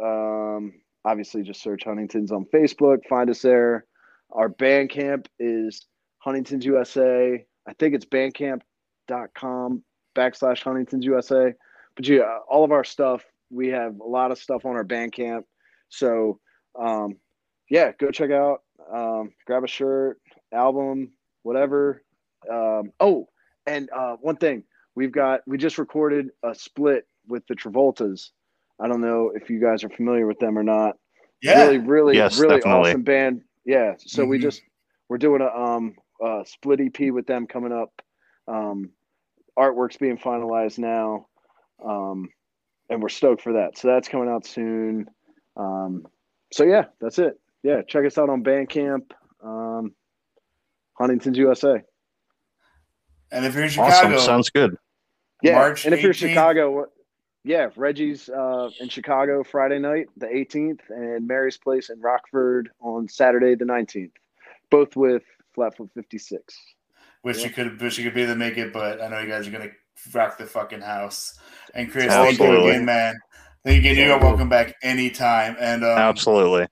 [0.00, 0.74] Um,
[1.04, 2.98] obviously, just search Huntington's on Facebook.
[3.08, 3.84] Find us there.
[4.30, 5.86] Our Bandcamp is
[6.18, 7.44] Huntington's USA.
[7.66, 9.82] I think it's bandcamp.com
[10.14, 11.52] backslash Huntington's USA.
[11.96, 15.42] But yeah, all of our stuff we have a lot of stuff on our Bandcamp.
[15.88, 16.38] So
[16.78, 17.16] um,
[17.68, 20.20] yeah, go check out, um, grab a shirt,
[20.52, 21.10] album,
[21.42, 22.04] whatever.
[22.48, 23.26] Um, oh,
[23.66, 24.62] and uh, one thing
[24.94, 28.30] we've got, we just recorded a split with the Travoltas.
[28.80, 30.96] I don't know if you guys are familiar with them or not.
[31.42, 31.62] Yeah.
[31.62, 32.90] Really, really, Yes, really definitely.
[32.90, 33.42] awesome band.
[33.64, 33.94] Yeah.
[33.98, 34.42] So we Mhm.
[34.42, 34.62] just
[35.08, 37.90] we're doing a um a split EP with them coming up.
[38.48, 38.90] Um,
[39.58, 41.26] artwork's being finalized now,
[41.84, 42.28] um,
[42.88, 43.76] and we're stoked for that.
[43.76, 45.08] So that's coming out soon.
[45.56, 46.06] Um,
[46.52, 47.38] so yeah, that's it.
[47.62, 49.10] Yeah, check us out on Bandcamp,
[49.42, 49.94] um,
[50.94, 51.82] Huntington's USA.
[53.32, 53.84] And if you're in Awesome.
[53.84, 54.76] Chicago, Sounds good.
[55.42, 56.86] Yeah, March and if you're Chicago,
[57.44, 63.06] yeah, Reggie's uh, in Chicago Friday night, the 18th, and Mary's Place in Rockford on
[63.08, 64.12] Saturday, the 19th,
[64.70, 65.22] both with
[65.54, 66.54] Flatfoot 56.
[67.22, 67.44] wish Yeah.
[67.46, 69.46] you could wish you could be able to make it, but I know you guys
[69.46, 69.70] are gonna
[70.14, 71.38] rock the fucking house.
[71.74, 73.14] And Chris, thank you again, man.
[73.64, 74.06] Thank you again.
[74.06, 75.56] You are welcome back anytime.
[75.58, 76.66] And um, Absolutely.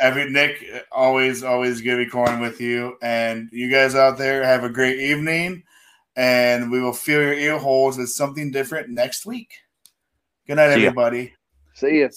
[0.00, 2.96] every Nick, always, always good recording with you.
[3.02, 5.62] And you guys out there have a great evening.
[6.18, 9.52] And we will fill your ear holes with something different next week.
[10.48, 10.88] Good night, See ya.
[10.88, 11.32] everybody.
[11.74, 12.08] See ya.